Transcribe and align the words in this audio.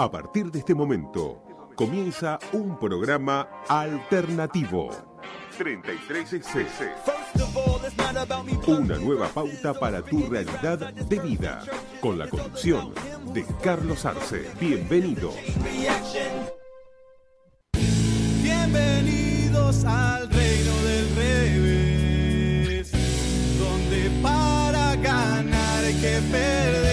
A 0.00 0.08
partir 0.08 0.52
de 0.52 0.60
este 0.60 0.76
momento, 0.76 1.42
comienza 1.74 2.38
un 2.52 2.78
programa 2.78 3.48
alternativo. 3.68 4.90
33cc. 5.58 6.92
Una 8.68 8.96
nueva 8.98 9.26
pauta 9.26 9.74
para 9.74 10.00
tu 10.00 10.24
realidad 10.28 10.94
de 10.94 11.18
vida. 11.18 11.64
Con 12.00 12.16
la 12.16 12.28
conducción 12.28 12.94
de 13.34 13.44
Carlos 13.60 14.04
Arce. 14.04 14.48
Bienvenidos. 14.60 15.34
Bienvenidos 18.40 19.84
al 19.84 20.30
reino 20.30 20.76
del 20.84 21.16
revés, 21.16 22.92
donde 23.58 24.10
para 24.22 24.94
ganar 24.94 25.82
que 26.00 26.20
perder, 26.30 26.87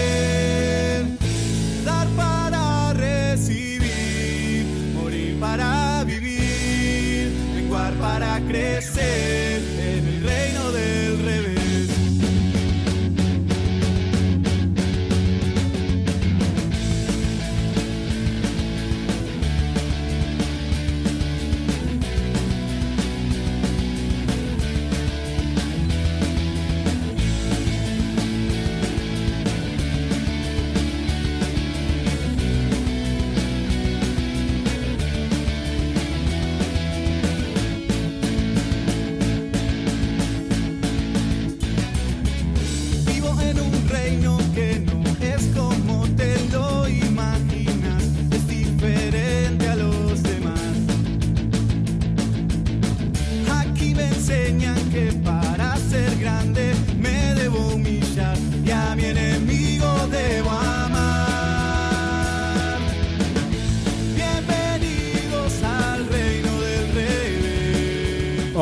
en 43.40 43.58
un 43.58 43.88
reino 43.88 44.45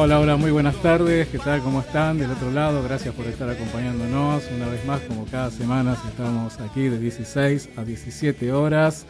Hola, 0.05 0.21
hola, 0.21 0.37
muy 0.37 0.51
buenas 0.51 0.77
tardes. 0.83 1.29
¿Qué 1.29 1.39
tal? 1.39 1.63
¿Cómo 1.63 1.81
están? 1.81 2.19
Del 2.19 2.31
otro 2.31 2.51
lado, 2.51 2.83
gracias 2.83 3.15
por 3.15 3.25
estar 3.25 3.49
acompañándonos. 3.49 4.45
Una 4.55 4.69
vez 4.69 4.85
más, 4.85 5.01
como 5.01 5.25
cada 5.25 5.51
semana, 5.51 5.97
estamos 6.07 6.61
aquí 6.61 6.91
de 6.91 6.99
16 6.99 7.71
a 7.79 7.85
17 7.85 8.53
horas 8.53 9.07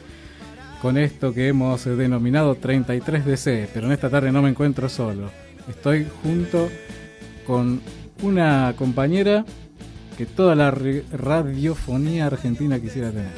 con 0.80 0.96
esto 0.96 1.34
que 1.34 1.48
hemos 1.48 1.84
denominado 1.84 2.56
33DC. 2.60 3.70
Pero 3.74 3.86
en 3.86 3.92
esta 3.92 4.08
tarde 4.08 4.30
no 4.30 4.40
me 4.40 4.50
encuentro 4.50 4.88
solo. 4.88 5.32
Estoy 5.68 6.06
junto 6.22 6.70
con 7.44 7.80
una 8.22 8.72
compañera 8.78 9.44
que 10.16 10.26
toda 10.26 10.54
la 10.54 10.70
radiofonía 10.70 12.26
argentina 12.26 12.78
quisiera 12.78 13.10
tener. 13.10 13.32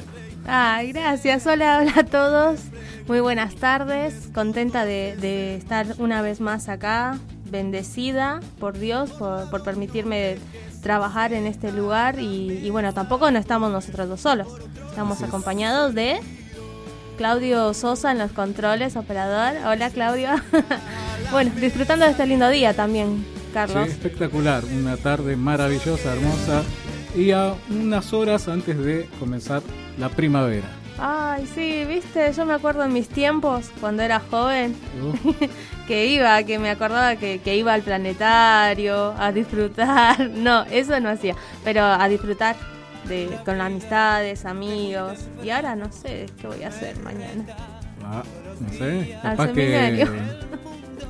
Ay, 0.47 0.93
gracias. 0.93 1.47
Hola, 1.47 1.79
hola 1.81 1.95
a 1.97 2.05
todos. 2.05 2.61
Muy 3.09 3.21
buenas 3.21 3.55
tardes. 3.55 4.29
Contenta 4.35 4.85
de 4.85 5.57
estar 5.57 5.87
una 5.97 6.21
vez 6.21 6.43
más 6.43 6.69
acá. 6.69 7.19
Bendecida 7.51 8.41
por 8.59 8.79
Dios 8.79 9.11
por, 9.13 9.49
por 9.51 9.63
permitirme 9.63 10.37
trabajar 10.83 11.33
en 11.33 11.47
este 11.47 11.73
lugar. 11.73 12.19
Y, 12.19 12.59
y 12.65 12.71
bueno, 12.71 12.93
tampoco 12.95 13.31
no 13.31 13.39
estamos 13.39 13.71
nosotros 13.71 14.09
dos 14.09 14.21
solos. 14.21 14.49
Estamos 14.89 15.17
Así 15.17 15.25
es. 15.25 15.29
acompañados 15.29 15.95
de 15.95 16.21
Claudio 17.17 17.73
Sosa 17.75 18.13
en 18.13 18.19
los 18.19 18.33
controles, 18.33 18.97
operador. 18.97 19.57
Hola, 19.67 19.91
Claudio. 19.91 20.31
bueno, 21.33 21.51
disfrutando 21.61 22.05
de 22.05 22.11
este 22.13 22.27
lindo 22.27 22.49
día 22.51 22.75
también, 22.75 23.25
Carlos. 23.55 23.87
Sí, 23.87 23.93
espectacular, 23.93 24.65
una 24.65 24.97
tarde 24.97 25.37
maravillosa, 25.37 26.13
hermosa 26.15 26.63
y 27.17 27.31
a 27.31 27.55
unas 27.71 28.13
horas 28.13 28.49
antes 28.49 28.77
de 28.79 29.09
comenzar 29.19 29.63
la 29.99 30.11
primavera. 30.11 30.69
Ay, 30.99 31.47
sí, 31.55 31.85
viste, 31.87 32.33
yo 32.33 32.47
me 32.47 32.55
acuerdo 32.55 32.83
en 32.83 32.93
mis 32.93 33.09
tiempos, 33.09 33.71
cuando 33.81 34.03
era 34.03 34.19
joven, 34.21 34.75
Uh, 35.03 35.33
que 35.87 36.07
iba, 36.07 36.43
que 36.45 36.59
me 36.59 36.71
acordaba 36.71 37.17
que, 37.17 37.39
que 37.41 37.55
iba 37.57 37.75
al 37.75 37.83
planetario 37.83 39.15
a 39.19 39.31
disfrutar. 39.33 40.31
No, 40.35 40.65
eso 40.65 40.99
no 41.01 41.11
hacía, 41.11 41.35
pero 41.65 41.83
a 41.85 42.09
disfrutar 42.09 42.57
de, 43.09 43.29
con 43.45 43.61
amistades, 43.61 44.45
amigos. 44.47 45.27
Y 45.45 45.51
ahora 45.51 45.77
no 45.77 45.93
sé 45.93 46.27
qué 46.41 46.47
voy 46.47 46.63
a 46.63 46.69
hacer 46.69 46.99
mañana. 47.01 47.45
ah, 48.03 48.23
no 48.61 48.69
sé, 48.73 49.15
Al 49.23 49.37
capaz 49.37 49.53
que 49.53 49.55
seminario. 49.67 50.09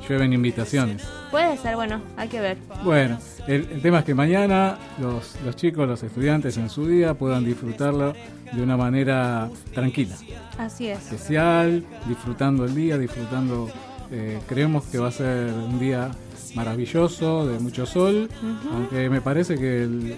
llueven 0.07 0.33
invitaciones. 0.33 1.03
Puede 1.31 1.57
ser, 1.57 1.75
bueno, 1.75 2.01
hay 2.15 2.29
que 2.29 2.39
ver. 2.39 2.57
Bueno, 2.83 3.17
el, 3.47 3.67
el 3.71 3.81
tema 3.81 3.99
es 3.99 4.05
que 4.05 4.15
mañana 4.15 4.77
los, 4.99 5.35
los 5.45 5.55
chicos, 5.55 5.87
los 5.87 6.01
estudiantes 6.03 6.57
en 6.57 6.69
su 6.69 6.87
día 6.87 7.13
puedan 7.15 7.43
disfrutarlo 7.43 8.13
de 8.53 8.61
una 8.61 8.77
manera 8.77 9.49
tranquila, 9.73 10.15
Así 10.57 10.87
es. 10.87 10.99
especial, 10.99 11.83
disfrutando 12.07 12.63
el 12.63 12.73
día, 12.73 12.97
disfrutando, 12.97 13.69
eh, 14.09 14.39
creemos 14.47 14.85
que 14.85 14.99
va 14.99 15.09
a 15.09 15.11
ser 15.11 15.51
un 15.51 15.79
día 15.79 16.11
maravilloso, 16.55 17.45
de 17.45 17.59
mucho 17.59 17.85
sol, 17.85 18.29
aunque 18.73 19.09
me 19.09 19.19
parece 19.19 19.55
que 19.55 19.83
el, 19.83 20.15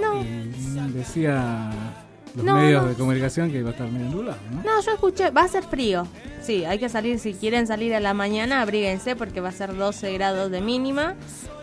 No, 0.00 0.20
el- 0.20 0.92
decía 0.94 1.70
los 2.34 2.44
No, 2.44 2.54
medios 2.56 2.82
no. 2.82 2.88
de 2.88 2.94
comunicación 2.94 3.50
que 3.50 3.58
iba 3.58 3.68
a 3.70 3.72
estar 3.72 3.88
medio 3.90 4.08
nublado, 4.10 4.38
¿no? 4.50 4.62
no, 4.62 4.80
yo 4.80 4.92
escuché, 4.92 5.30
va 5.30 5.42
a 5.42 5.48
ser 5.48 5.64
frío. 5.64 6.06
Sí, 6.42 6.64
hay 6.64 6.78
que 6.78 6.88
salir, 6.88 7.18
si 7.18 7.34
quieren 7.34 7.66
salir 7.66 7.94
a 7.94 8.00
la 8.00 8.14
mañana, 8.14 8.62
abríguense 8.62 9.14
porque 9.16 9.40
va 9.40 9.50
a 9.50 9.52
ser 9.52 9.76
12 9.76 10.12
grados 10.14 10.50
de 10.50 10.60
mínima. 10.60 11.14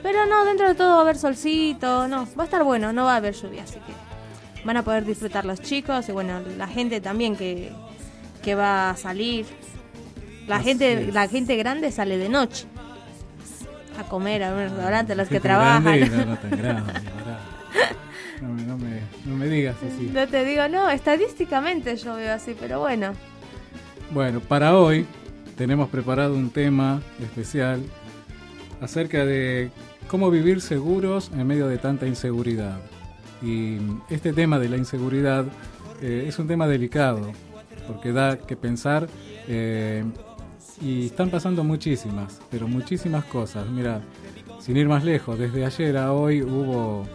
Pero 0.04 0.26
no, 0.26 0.46
dentro 0.46 0.68
de 0.70 0.76
todo 0.76 0.92
va 0.92 0.98
a 1.00 1.02
haber 1.02 1.18
solcito, 1.18 2.08
no, 2.08 2.28
va 2.38 2.44
a 2.44 2.46
estar 2.46 2.64
bueno, 2.64 2.94
no 2.94 3.04
va 3.06 3.14
a 3.14 3.18
haber 3.18 3.34
lluvia, 3.34 3.64
así 3.64 3.76
que 3.76 3.94
van 4.66 4.78
a 4.78 4.84
poder 4.84 5.06
disfrutar 5.06 5.46
los 5.46 5.62
chicos 5.62 6.08
y 6.10 6.12
bueno, 6.12 6.40
la 6.58 6.68
gente 6.68 7.02
también 7.02 7.36
que, 7.36 7.72
que 8.44 8.56
va 8.56 8.92
a 8.92 8.96
salir. 8.96 9.46
La 10.48 10.58
Así 10.58 10.66
gente, 10.70 10.94
es. 11.10 11.14
la 11.14 11.28
gente 11.28 11.56
grande 11.58 11.92
sale 11.92 12.18
de 12.18 12.28
noche 12.30 12.66
a 14.00 14.04
comer 14.04 14.44
a 14.44 14.52
un 14.54 14.58
restaurante, 14.60 15.14
los 15.16 15.28
que 15.28 15.40
Gente 15.42 15.48
grande, 15.50 16.00
trabajan. 16.08 16.18
No, 16.18 16.26
no 16.34 16.38
tan 16.38 16.52
grande. 16.52 16.94
No, 18.42 18.50
me- 18.54 18.64
no 18.64 18.78
me, 18.78 19.00
no 19.26 19.36
me 19.36 19.48
digas 19.48 19.76
así. 19.86 20.10
No 20.14 20.28
te 20.28 20.46
digo, 20.46 20.68
no, 20.70 20.90
estadísticamente 20.90 21.96
yo 21.98 22.16
veo 22.16 22.34
así, 22.34 22.56
pero 22.60 22.80
bueno. 22.80 23.14
Bueno, 24.12 24.40
para 24.40 24.78
hoy 24.78 25.06
tenemos 25.58 25.90
preparado 25.90 26.34
un 26.36 26.50
tema 26.50 27.02
especial 27.22 27.82
acerca 28.82 29.26
de 29.26 29.70
cómo 30.08 30.32
vivir 30.32 30.62
seguros 30.62 31.32
en 31.38 31.46
medio 31.46 31.68
de 31.68 31.78
tanta 31.78 32.08
inseguridad. 32.08 32.80
Y 33.42 33.78
este 34.10 34.34
tema 34.34 34.58
de 34.58 34.70
la 34.70 34.78
inseguridad 34.78 35.46
eh, 36.02 36.26
es 36.28 36.40
un 36.40 36.48
tema 36.48 36.68
delicado, 36.68 37.32
porque 37.88 38.12
da 38.14 38.38
que 38.38 38.56
pensar 38.56 39.08
eh, 39.48 40.04
y 40.82 41.08
están 41.08 41.30
pasando 41.30 41.64
muchísimas, 41.64 42.40
pero 42.50 42.68
muchísimas 42.68 43.26
cosas. 43.26 43.68
Mira, 43.70 44.02
sin 44.60 44.78
ir 44.78 44.88
más 44.88 45.04
lejos, 45.04 45.38
desde 45.38 45.66
ayer 45.66 45.98
a 45.98 46.14
hoy 46.14 46.42
hubo 46.42 47.06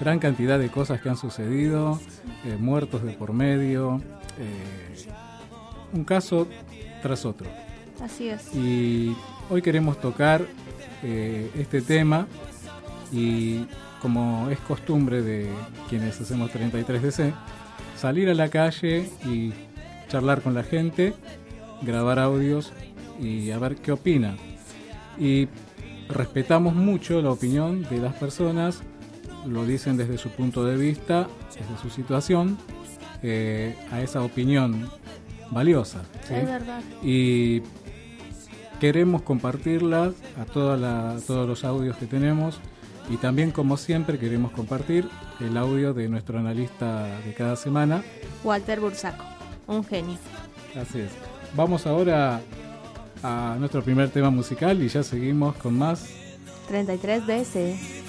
gran 0.00 0.18
cantidad 0.18 0.58
de 0.58 0.68
cosas 0.68 1.00
que 1.00 1.08
han 1.08 1.16
sucedido, 1.16 2.00
eh, 2.44 2.56
muertos 2.58 3.02
de 3.02 3.12
por 3.12 3.32
medio, 3.32 4.00
eh, 4.38 5.06
un 5.92 6.04
caso 6.04 6.46
tras 7.02 7.24
otro. 7.24 7.48
Así 8.02 8.28
es. 8.28 8.54
Y 8.54 9.16
hoy 9.48 9.62
queremos 9.62 10.00
tocar 10.00 10.42
eh, 11.02 11.50
este 11.56 11.80
tema 11.80 12.26
y 13.12 13.66
como 14.02 14.50
es 14.50 14.58
costumbre 14.60 15.22
de 15.22 15.48
quienes 15.88 16.20
hacemos 16.20 16.50
33DC, 16.52 17.32
salir 17.96 18.28
a 18.28 18.34
la 18.34 18.48
calle 18.48 19.10
y 19.24 19.52
charlar 20.08 20.42
con 20.42 20.54
la 20.54 20.62
gente, 20.62 21.14
grabar 21.82 22.18
audios 22.18 22.72
y 23.20 23.50
a 23.50 23.58
ver 23.58 23.76
qué 23.76 23.92
opina. 23.92 24.36
Y 25.18 25.48
respetamos 26.08 26.74
mucho 26.74 27.22
la 27.22 27.30
opinión 27.30 27.82
de 27.84 27.98
las 27.98 28.14
personas 28.14 28.82
lo 29.48 29.64
dicen 29.64 29.96
desde 29.96 30.18
su 30.18 30.30
punto 30.30 30.64
de 30.64 30.76
vista, 30.76 31.28
desde 31.48 31.80
su 31.80 31.90
situación, 31.90 32.58
eh, 33.22 33.76
a 33.90 34.00
esa 34.00 34.22
opinión 34.22 34.88
valiosa. 35.50 36.02
Es 36.30 36.46
verdad. 36.46 36.82
Y 37.02 37.62
queremos 38.80 39.22
compartirla 39.22 40.12
a, 40.38 40.44
toda 40.44 40.76
la, 40.76 41.12
a 41.12 41.20
todos 41.20 41.48
los 41.48 41.64
audios 41.64 41.96
que 41.96 42.06
tenemos 42.06 42.60
y 43.08 43.16
también 43.16 43.52
como 43.52 43.76
siempre 43.76 44.18
queremos 44.18 44.52
compartir 44.52 45.08
el 45.40 45.56
audio 45.56 45.94
de 45.94 46.08
nuestro 46.08 46.38
analista 46.38 47.06
de 47.24 47.34
cada 47.34 47.56
semana. 47.56 48.02
Walter 48.42 48.80
Bursaco, 48.80 49.24
un 49.66 49.84
genio. 49.84 50.18
Así 50.74 51.00
es. 51.00 51.12
Vamos 51.54 51.86
ahora 51.86 52.40
a 53.22 53.56
nuestro 53.58 53.82
primer 53.82 54.10
tema 54.10 54.30
musical 54.30 54.82
y 54.82 54.88
ya 54.88 55.02
seguimos 55.02 55.56
con 55.56 55.78
más. 55.78 56.08
33 56.68 57.26
veces. 57.26 58.05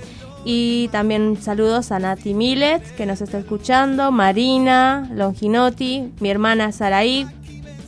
Y 0.45 0.89
también 0.89 1.37
saludos 1.41 1.93
a 1.93 1.99
Nati 1.99 2.33
Millet, 2.33 2.83
que 2.97 3.05
nos 3.05 3.21
está 3.21 3.39
escuchando, 3.39 4.11
Marina, 4.11 5.09
Longinotti, 5.13 6.13
mi 6.19 6.31
hermana 6.31 6.73
Saraí, 6.73 7.27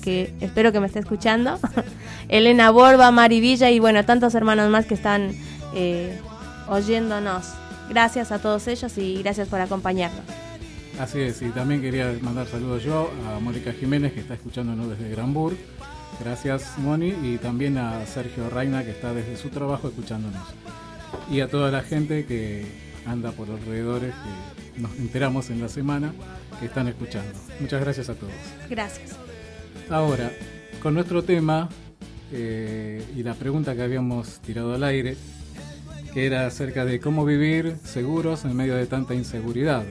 que 0.02 0.35
espero 0.40 0.71
que 0.71 0.81
me 0.81 0.87
esté 0.87 0.99
escuchando, 0.99 1.59
Elena 2.28 2.71
Borba, 2.71 3.11
Mari 3.11 3.40
Villa 3.40 3.71
y 3.71 3.78
bueno, 3.78 4.04
tantos 4.04 4.35
hermanos 4.35 4.69
más 4.69 4.85
que 4.85 4.95
están 4.95 5.33
eh, 5.75 6.19
oyéndonos. 6.69 7.62
Gracias 7.92 8.32
a 8.32 8.38
todos 8.38 8.68
ellos 8.68 8.96
y 8.96 9.22
gracias 9.22 9.49
por 9.49 9.61
acompañarnos. 9.61 10.25
Así 10.99 11.20
es, 11.20 11.42
y 11.42 11.50
también 11.50 11.82
quería 11.82 12.11
mandar 12.22 12.46
saludos 12.46 12.82
yo 12.82 13.11
a 13.28 13.38
Mónica 13.38 13.70
Jiménez, 13.75 14.14
que 14.14 14.20
está 14.20 14.32
escuchándonos 14.32 14.88
desde 14.88 15.11
Granburg. 15.11 15.58
Gracias, 16.18 16.78
Moni, 16.78 17.12
y 17.22 17.37
también 17.37 17.76
a 17.76 18.06
Sergio 18.06 18.49
Reina, 18.49 18.82
que 18.82 18.92
está 18.92 19.12
desde 19.12 19.37
su 19.37 19.50
trabajo 19.50 19.88
escuchándonos. 19.88 20.40
Y 21.30 21.40
a 21.40 21.49
toda 21.49 21.70
la 21.70 21.82
gente 21.82 22.25
que 22.25 22.64
anda 23.04 23.30
por 23.32 23.50
alrededores, 23.50 24.14
que 24.75 24.80
nos 24.80 24.96
enteramos 24.99 25.50
en 25.50 25.61
la 25.61 25.68
semana, 25.68 26.14
que 26.61 26.66
están 26.66 26.88
escuchando. 26.88 27.38
Muchas 27.61 27.82
gracias 27.82 28.08
a 28.08 28.14
todos. 28.14 28.32
Gracias. 28.70 29.18
Ahora, 29.90 30.30
con 30.82 30.94
nuestro 30.94 31.25
tema 31.25 31.68
eh, 32.32 33.04
y 33.14 33.22
la 33.22 33.34
pregunta 33.34 33.75
que 33.75 33.82
habíamos 33.82 34.40
tirado 34.40 34.72
al 34.72 34.82
aire, 34.82 35.14
que 36.12 36.26
era 36.26 36.47
acerca 36.47 36.85
de 36.85 37.00
cómo 37.00 37.25
vivir 37.25 37.76
seguros 37.85 38.45
en 38.45 38.54
medio 38.54 38.76
de 38.76 38.87
tanta 38.87 39.14
inseguridad. 39.14 39.85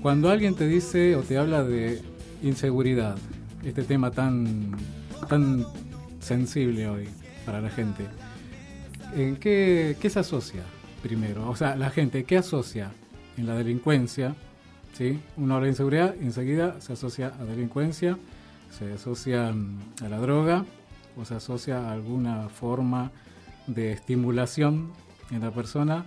Cuando 0.00 0.30
alguien 0.30 0.54
te 0.54 0.68
dice 0.68 1.16
o 1.16 1.22
te 1.22 1.36
habla 1.36 1.64
de 1.64 2.00
inseguridad, 2.42 3.16
este 3.64 3.82
tema 3.82 4.12
tan, 4.12 4.76
tan 5.28 5.66
sensible 6.20 6.88
hoy 6.88 7.08
para 7.44 7.60
la 7.60 7.70
gente, 7.70 8.06
¿en 9.16 9.36
qué, 9.36 9.96
qué 10.00 10.10
se 10.10 10.20
asocia 10.20 10.62
primero? 11.02 11.50
O 11.50 11.56
sea, 11.56 11.74
la 11.74 11.90
gente, 11.90 12.24
¿qué 12.24 12.38
asocia 12.38 12.92
en 13.36 13.46
la 13.46 13.54
delincuencia? 13.54 14.36
¿Sí? 14.92 15.20
Uno 15.36 15.56
habla 15.56 15.64
de 15.64 15.72
inseguridad, 15.72 16.14
enseguida 16.20 16.80
se 16.80 16.92
asocia 16.92 17.32
a 17.38 17.44
delincuencia, 17.44 18.16
se 18.70 18.92
asocia 18.92 19.52
mm, 19.52 20.04
a 20.04 20.08
la 20.08 20.18
droga 20.18 20.64
o 21.16 21.24
se 21.24 21.34
asocia 21.34 21.78
a 21.78 21.92
alguna 21.92 22.48
forma 22.48 23.10
de 23.66 23.90
estimulación 23.90 24.92
en 25.30 25.40
la 25.40 25.50
persona 25.50 26.06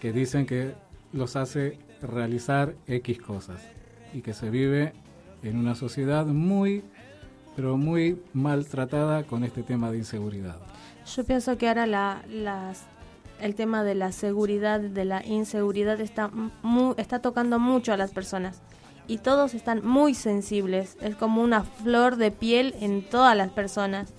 que 0.00 0.12
dicen 0.12 0.46
que 0.46 0.74
los 1.12 1.36
hace 1.36 1.78
realizar 2.00 2.74
X 2.86 3.20
cosas 3.20 3.60
y 4.12 4.22
que 4.22 4.34
se 4.34 4.50
vive 4.50 4.92
en 5.42 5.56
una 5.56 5.74
sociedad 5.74 6.26
muy, 6.26 6.82
pero 7.56 7.76
muy 7.76 8.20
maltratada 8.32 9.24
con 9.24 9.44
este 9.44 9.62
tema 9.62 9.90
de 9.90 9.98
inseguridad. 9.98 10.56
Yo 11.16 11.24
pienso 11.24 11.58
que 11.58 11.68
ahora 11.68 11.86
la, 11.86 12.22
el 13.40 13.54
tema 13.54 13.82
de 13.84 13.94
la 13.94 14.12
seguridad, 14.12 14.80
de 14.80 15.04
la 15.04 15.24
inseguridad 15.24 16.00
está, 16.00 16.30
está 16.96 17.20
tocando 17.20 17.58
mucho 17.58 17.92
a 17.92 17.96
las 17.96 18.12
personas 18.12 18.62
y 19.08 19.18
todos 19.18 19.54
están 19.54 19.84
muy 19.84 20.14
sensibles. 20.14 20.96
Es 21.00 21.16
como 21.16 21.42
una 21.42 21.64
flor 21.64 22.16
de 22.16 22.30
piel 22.30 22.74
en 22.80 23.02
todas 23.02 23.36
las 23.36 23.50
personas, 23.50 24.12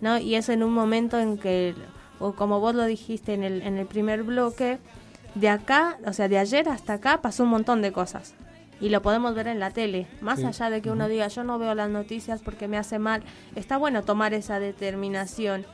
¿no? 0.00 0.18
Y 0.18 0.34
es 0.34 0.48
en 0.48 0.62
un 0.62 0.72
momento 0.72 1.18
en 1.18 1.38
que, 1.38 1.74
o 2.24 2.34
como 2.34 2.60
vos 2.60 2.74
lo 2.74 2.84
dijiste 2.84 3.34
en 3.34 3.42
el, 3.44 3.62
en 3.62 3.76
el 3.78 3.86
primer 3.86 4.22
bloque, 4.22 4.78
de 5.34 5.48
acá, 5.48 5.98
o 6.06 6.12
sea, 6.12 6.28
de 6.28 6.38
ayer 6.38 6.68
hasta 6.68 6.94
acá 6.94 7.20
pasó 7.20 7.42
un 7.42 7.50
montón 7.50 7.82
de 7.82 7.92
cosas. 7.92 8.34
Y 8.80 8.88
lo 8.88 9.02
podemos 9.02 9.34
ver 9.34 9.46
en 9.48 9.60
la 9.60 9.70
tele. 9.70 10.06
Más 10.20 10.40
Sí. 10.40 10.46
allá 10.46 10.70
de 10.70 10.80
que 10.82 10.90
uno 10.90 11.08
diga, 11.08 11.28
yo 11.28 11.44
no 11.44 11.58
veo 11.58 11.74
las 11.74 11.90
noticias 11.90 12.40
porque 12.42 12.68
me 12.68 12.76
hace 12.78 12.98
mal, 12.98 13.22
está 13.54 13.76
bueno 13.76 14.02
tomar 14.02 14.32
esa 14.34 14.58
determinación. 14.60 15.64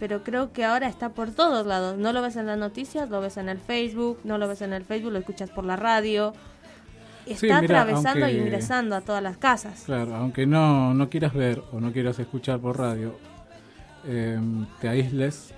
Pero 0.00 0.24
creo 0.24 0.52
que 0.52 0.64
ahora 0.64 0.88
está 0.88 1.10
por 1.10 1.30
todos 1.30 1.66
lados. 1.66 1.96
No 1.98 2.12
lo 2.12 2.20
ves 2.22 2.36
en 2.36 2.46
las 2.46 2.58
noticias, 2.58 3.08
lo 3.10 3.20
ves 3.20 3.36
en 3.36 3.48
el 3.48 3.58
Facebook, 3.58 4.18
no 4.24 4.38
lo 4.38 4.48
ves 4.48 4.60
en 4.62 4.72
el 4.72 4.84
Facebook, 4.84 5.12
lo 5.12 5.18
escuchas 5.20 5.50
por 5.50 5.64
la 5.64 5.76
radio. 5.76 6.32
Está 7.26 7.38
Sí, 7.40 7.46
mira, 7.46 7.58
atravesando 7.82 8.20
e 8.26 8.30
aunque- 8.30 8.38
ingresando 8.38 8.96
a 8.96 9.00
todas 9.00 9.22
las 9.22 9.36
casas. 9.36 9.84
Claro, 9.86 10.14
aunque 10.16 10.46
no, 10.46 10.92
no 10.94 11.08
quieras 11.08 11.32
ver 11.32 11.62
o 11.72 11.80
no 11.80 11.92
quieras 11.92 12.18
escuchar 12.18 12.58
por 12.60 12.78
radio, 12.78 13.16
eh, 14.06 14.38
te 14.80 14.88
aísles. 14.88 15.54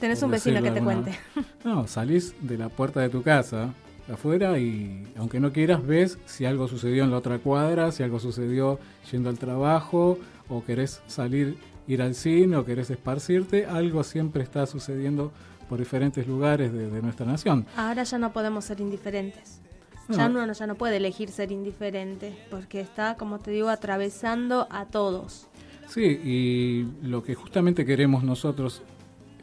Tenés 0.00 0.22
un 0.22 0.30
vecino 0.30 0.56
que 0.62 0.70
te 0.70 0.78
alguna- 0.78 1.02
cuente. 1.02 1.18
No, 1.64 1.86
salís 1.86 2.34
de 2.40 2.58
la 2.58 2.68
puerta 2.68 3.00
de 3.00 3.08
tu 3.08 3.22
casa 3.22 3.72
afuera 4.12 4.58
y 4.58 5.04
aunque 5.16 5.40
no 5.40 5.52
quieras 5.52 5.84
ves 5.84 6.18
si 6.26 6.44
algo 6.44 6.68
sucedió 6.68 7.02
en 7.04 7.10
la 7.10 7.16
otra 7.18 7.38
cuadra, 7.38 7.90
si 7.92 8.02
algo 8.02 8.18
sucedió 8.20 8.78
yendo 9.10 9.30
al 9.30 9.38
trabajo 9.38 10.18
o 10.48 10.62
querés 10.64 11.00
salir, 11.06 11.56
ir 11.88 12.02
al 12.02 12.14
cine 12.14 12.56
o 12.56 12.64
querés 12.64 12.90
esparcirte, 12.90 13.66
algo 13.66 14.04
siempre 14.04 14.42
está 14.42 14.66
sucediendo 14.66 15.32
por 15.68 15.78
diferentes 15.78 16.26
lugares 16.28 16.72
de, 16.72 16.88
de 16.90 17.02
nuestra 17.02 17.26
nación. 17.26 17.66
Ahora 17.76 18.04
ya 18.04 18.18
no 18.18 18.32
podemos 18.32 18.64
ser 18.64 18.80
indiferentes. 18.80 19.60
No. 20.08 20.16
Ya 20.16 20.26
uno 20.26 20.52
ya 20.52 20.66
no 20.68 20.76
puede 20.76 20.98
elegir 20.98 21.30
ser 21.30 21.50
indiferente, 21.50 22.32
porque 22.48 22.80
está, 22.80 23.16
como 23.16 23.40
te 23.40 23.50
digo, 23.50 23.70
atravesando 23.70 24.68
a 24.70 24.84
todos. 24.84 25.48
Sí, 25.88 26.02
y 26.04 26.86
lo 27.04 27.24
que 27.24 27.34
justamente 27.34 27.84
queremos 27.84 28.22
nosotros 28.22 28.82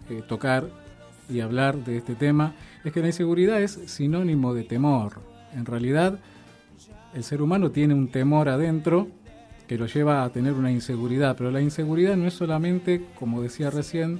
eh, 0.09 0.21
tocar 0.27 0.67
y 1.29 1.39
hablar 1.39 1.77
de 1.77 1.97
este 1.97 2.15
tema 2.15 2.53
es 2.83 2.91
que 2.91 3.01
la 3.01 3.07
inseguridad 3.07 3.61
es 3.61 3.79
sinónimo 3.85 4.53
de 4.53 4.63
temor. 4.63 5.13
En 5.53 5.65
realidad, 5.65 6.19
el 7.13 7.23
ser 7.23 7.41
humano 7.41 7.71
tiene 7.71 7.93
un 7.93 8.09
temor 8.09 8.49
adentro 8.49 9.07
que 9.67 9.77
lo 9.77 9.85
lleva 9.85 10.23
a 10.23 10.29
tener 10.29 10.53
una 10.53 10.71
inseguridad, 10.71 11.35
pero 11.37 11.51
la 11.51 11.61
inseguridad 11.61 12.15
no 12.17 12.27
es 12.27 12.33
solamente, 12.33 13.05
como 13.17 13.41
decía 13.41 13.69
recién, 13.69 14.19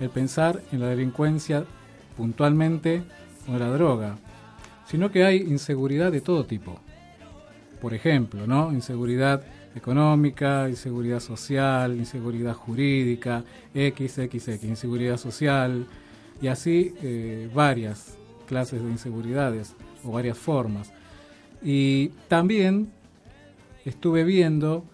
el 0.00 0.10
pensar 0.10 0.60
en 0.72 0.80
la 0.80 0.88
delincuencia 0.88 1.64
puntualmente 2.16 3.02
o 3.48 3.52
en 3.52 3.60
la 3.60 3.70
droga, 3.70 4.16
sino 4.86 5.10
que 5.10 5.24
hay 5.24 5.38
inseguridad 5.38 6.12
de 6.12 6.20
todo 6.20 6.44
tipo 6.44 6.80
por 7.82 7.94
ejemplo, 7.94 8.46
¿no? 8.46 8.72
Inseguridad 8.72 9.42
económica, 9.74 10.68
inseguridad 10.68 11.20
social, 11.20 11.96
inseguridad 11.96 12.54
jurídica, 12.54 13.44
XXX, 13.74 14.64
inseguridad 14.64 15.16
social, 15.16 15.86
y 16.40 16.48
así 16.48 16.94
eh, 17.02 17.48
varias 17.54 18.16
clases 18.46 18.82
de 18.82 18.90
inseguridades 18.90 19.74
o 20.04 20.12
varias 20.12 20.36
formas. 20.36 20.92
Y 21.62 22.08
también 22.28 22.92
estuve 23.84 24.24
viendo 24.24 24.84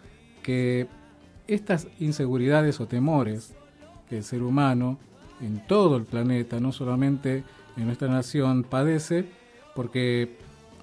que 0.43 0.87
estas 1.47 1.89
inseguridades 1.99 2.81
o 2.81 2.87
temores 2.87 3.55
que 4.09 4.19
el 4.19 4.25
ser 4.25 4.43
humano 4.43 4.99
en 5.41 5.67
todo 5.67 5.97
el 5.97 6.05
planeta, 6.05 6.61
no 6.61 6.73
solamente 6.73 7.45
en 7.77 7.87
nuestra 7.87 8.09
nación, 8.09 8.65
padece, 8.65 9.25
porque 9.75 10.37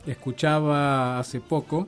escuchaba 0.06 1.20
hace 1.20 1.40
poco 1.40 1.88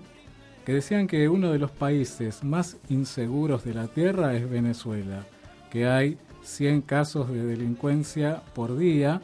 que 0.68 0.74
decían 0.74 1.08
que 1.08 1.30
uno 1.30 1.54
de 1.54 1.60
los 1.60 1.72
países 1.72 2.44
más 2.44 2.76
inseguros 2.90 3.64
de 3.64 3.74
la 3.74 3.88
Tierra 3.88 4.36
es 4.36 4.50
Venezuela, 4.50 5.26
que 5.72 5.88
hay 5.88 6.18
100 6.44 6.82
casos 6.82 7.30
de 7.30 7.42
delincuencia 7.46 8.44
por 8.54 8.78
día 8.78 9.22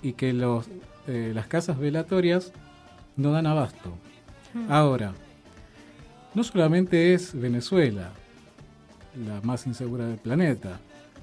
y 0.00 0.12
que 0.12 0.32
los, 0.32 0.68
eh, 1.08 1.32
las 1.34 1.48
casas 1.48 1.80
velatorias 1.80 2.52
no 3.16 3.32
dan 3.32 3.48
abasto. 3.48 3.98
Ahora, 4.68 5.12
no 6.34 6.44
solamente 6.44 7.14
es 7.14 7.34
Venezuela 7.34 8.12
la 9.26 9.40
más 9.40 9.66
insegura 9.66 10.06
del 10.06 10.18
planeta, 10.18 10.78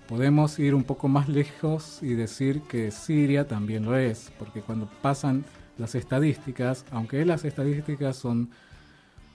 podemos 0.10 0.60
ir 0.60 0.76
un 0.76 0.84
poco 0.84 1.08
más 1.08 1.30
lejos 1.30 2.00
y 2.02 2.16
decir 2.16 2.64
que 2.64 2.92
Siria 2.92 3.48
también 3.48 3.86
lo 3.86 3.96
es, 3.96 4.30
porque 4.38 4.60
cuando 4.60 4.90
pasan 5.02 5.46
las 5.78 5.96
estadísticas, 5.96 6.84
aunque 6.92 7.24
las 7.26 7.46
estadísticas 7.46 8.18
son 8.18 8.50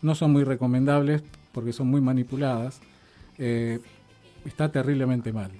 no 0.02 0.14
son 0.14 0.32
muy 0.32 0.44
recomendables 0.44 1.22
porque 1.52 1.72
son 1.72 1.88
muy 1.88 2.00
manipuladas, 2.00 2.80
eh, 3.38 3.80
está 4.44 4.70
terriblemente 4.70 5.32
mal. 5.32 5.50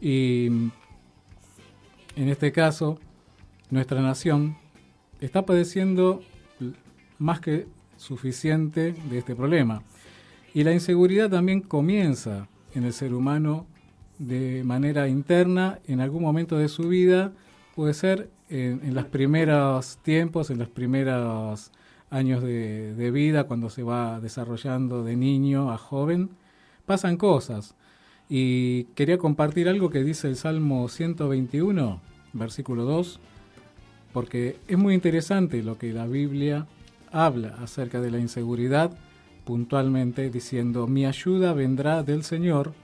Y 0.00 0.46
en 0.46 2.28
este 2.28 2.52
caso, 2.52 2.98
nuestra 3.70 4.00
nación 4.00 4.56
está 5.20 5.44
padeciendo 5.44 6.22
más 7.18 7.40
que 7.40 7.66
suficiente 7.96 8.94
de 9.10 9.18
este 9.18 9.34
problema. 9.34 9.82
Y 10.54 10.64
la 10.64 10.72
inseguridad 10.72 11.30
también 11.30 11.60
comienza 11.60 12.48
en 12.74 12.84
el 12.84 12.92
ser 12.92 13.14
humano 13.14 13.66
de 14.18 14.62
manera 14.64 15.08
interna 15.08 15.78
en 15.86 16.00
algún 16.00 16.22
momento 16.22 16.58
de 16.58 16.68
su 16.68 16.88
vida, 16.88 17.32
puede 17.74 17.94
ser 17.94 18.30
en, 18.48 18.94
los 18.94 19.04
primeros 19.06 19.98
tiempos, 19.98 20.50
en 20.50 20.58
los 20.58 20.68
primeros 20.68 21.70
años 22.10 22.42
de, 22.42 23.10
vida, 23.12 23.44
cuando 23.44 23.70
se 23.70 23.82
va 23.82 24.20
desarrollando 24.20 25.04
de 25.04 25.16
niño 25.16 25.70
a 25.70 25.78
joven, 25.78 26.30
pasan 26.86 27.16
cosas. 27.16 27.74
Y 28.28 28.84
quería 28.94 29.18
compartir 29.18 29.68
algo 29.68 29.90
que 29.90 30.04
dice 30.04 30.28
el 30.28 30.36
Salmo 30.36 30.88
121, 30.88 32.00
versículo 32.32 32.84
2, 32.84 33.20
porque 34.12 34.58
es 34.68 34.78
muy 34.78 34.94
interesante 34.94 35.62
lo 35.62 35.78
que 35.78 35.92
la 35.92 36.06
Biblia 36.06 36.66
habla 37.10 37.56
acerca 37.62 38.00
de 38.00 38.10
la 38.10 38.18
inseguridad 38.18 38.92
puntualmente 39.48 40.28
diciendo, 40.28 40.86
mi 40.86 41.06
ayuda 41.06 41.54
vendrá 41.54 42.02
del 42.02 42.22
Señor, 42.22 42.74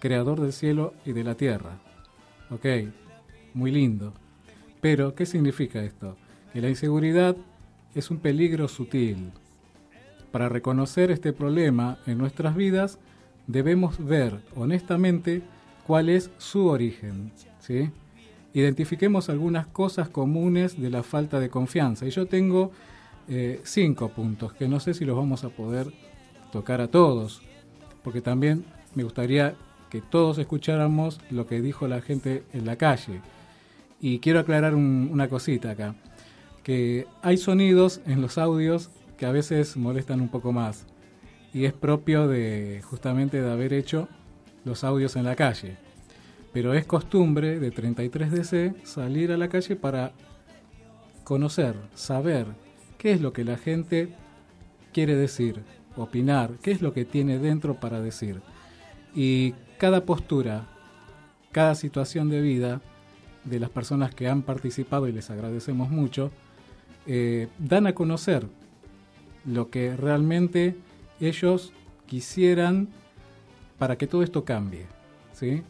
creador 0.00 0.40
del 0.40 0.52
cielo 0.52 0.94
y 1.04 1.12
de 1.12 1.22
la 1.22 1.36
tierra. 1.36 1.78
Ok, 2.50 2.66
muy 3.54 3.70
lindo. 3.70 4.12
Pero, 4.80 5.14
¿qué 5.14 5.26
significa 5.26 5.80
esto? 5.84 6.16
Que 6.52 6.60
la 6.60 6.68
inseguridad 6.68 7.36
es 7.94 8.10
un 8.10 8.18
peligro 8.18 8.68
sutil. 8.68 9.32
Para 10.30 10.48
reconocer 10.48 11.10
este 11.10 11.32
problema 11.32 11.98
en 12.06 12.18
nuestras 12.18 12.56
vidas, 12.56 12.98
debemos 13.46 14.04
ver 14.04 14.40
honestamente 14.56 15.42
cuál 15.86 16.08
es 16.08 16.30
su 16.38 16.66
origen. 16.68 17.32
¿sí? 17.58 17.90
Identifiquemos 18.54 19.28
algunas 19.28 19.66
cosas 19.66 20.08
comunes 20.08 20.80
de 20.80 20.90
la 20.90 21.02
falta 21.02 21.38
de 21.40 21.50
confianza. 21.50 22.06
Y 22.06 22.10
yo 22.10 22.26
tengo 22.26 22.72
eh, 23.28 23.60
cinco 23.64 24.08
puntos 24.08 24.52
que 24.52 24.68
no 24.68 24.80
sé 24.80 24.94
si 24.94 25.04
los 25.04 25.16
vamos 25.16 25.44
a 25.44 25.50
poder 25.50 25.92
tocar 26.50 26.80
a 26.80 26.88
todos, 26.88 27.42
porque 28.02 28.20
también 28.20 28.64
me 28.94 29.04
gustaría 29.04 29.54
que 29.90 30.00
todos 30.00 30.38
escucháramos 30.38 31.20
lo 31.30 31.46
que 31.46 31.60
dijo 31.60 31.86
la 31.86 32.00
gente 32.00 32.44
en 32.52 32.66
la 32.66 32.76
calle. 32.76 33.20
Y 34.00 34.18
quiero 34.18 34.40
aclarar 34.40 34.74
una 34.74 35.28
cosita 35.28 35.70
acá, 35.70 35.94
que 36.62 37.06
hay 37.22 37.36
sonidos 37.36 38.00
en 38.06 38.20
los 38.20 38.38
audios 38.38 38.90
que 39.16 39.26
a 39.26 39.32
veces 39.32 39.76
molestan 39.76 40.20
un 40.20 40.28
poco 40.28 40.52
más, 40.52 40.86
y 41.52 41.64
es 41.64 41.72
propio 41.72 42.28
de 42.28 42.80
justamente 42.84 43.40
de 43.40 43.50
haber 43.50 43.72
hecho 43.72 44.08
los 44.64 44.84
audios 44.84 45.16
en 45.16 45.24
la 45.24 45.36
calle. 45.36 45.76
Pero 46.52 46.74
es 46.74 46.86
costumbre 46.86 47.58
de 47.58 47.72
33DC 47.72 48.84
salir 48.84 49.32
a 49.32 49.36
la 49.36 49.48
calle 49.48 49.76
para 49.76 50.12
conocer, 51.24 51.76
saber 51.94 52.46
qué 52.98 53.12
es 53.12 53.20
lo 53.20 53.32
que 53.32 53.44
la 53.44 53.56
gente 53.56 54.14
quiere 54.92 55.16
decir, 55.16 55.62
opinar, 55.96 56.52
qué 56.62 56.70
es 56.72 56.82
lo 56.82 56.92
que 56.92 57.04
tiene 57.04 57.38
dentro 57.38 57.80
para 57.80 58.00
decir. 58.00 58.42
Y 59.14 59.54
cada 59.78 60.04
postura, 60.04 60.68
cada 61.52 61.74
situación 61.74 62.28
de 62.28 62.40
vida 62.40 62.80
de 63.44 63.58
las 63.58 63.70
personas 63.70 64.14
que 64.14 64.28
han 64.28 64.42
participado, 64.42 65.08
y 65.08 65.12
les 65.12 65.30
agradecemos 65.30 65.90
mucho, 65.90 66.30
eh, 67.06 67.48
dan 67.58 67.86
a 67.86 67.94
conocer 67.94 68.46
lo 69.44 69.70
que 69.70 69.96
realmente 69.96 70.76
ellos 71.20 71.72
quisieran 72.06 72.88
para 73.78 73.96
que 73.96 74.06
todo 74.06 74.22
esto 74.22 74.44
cambie. 74.44 74.86
¿sí? 75.32 75.62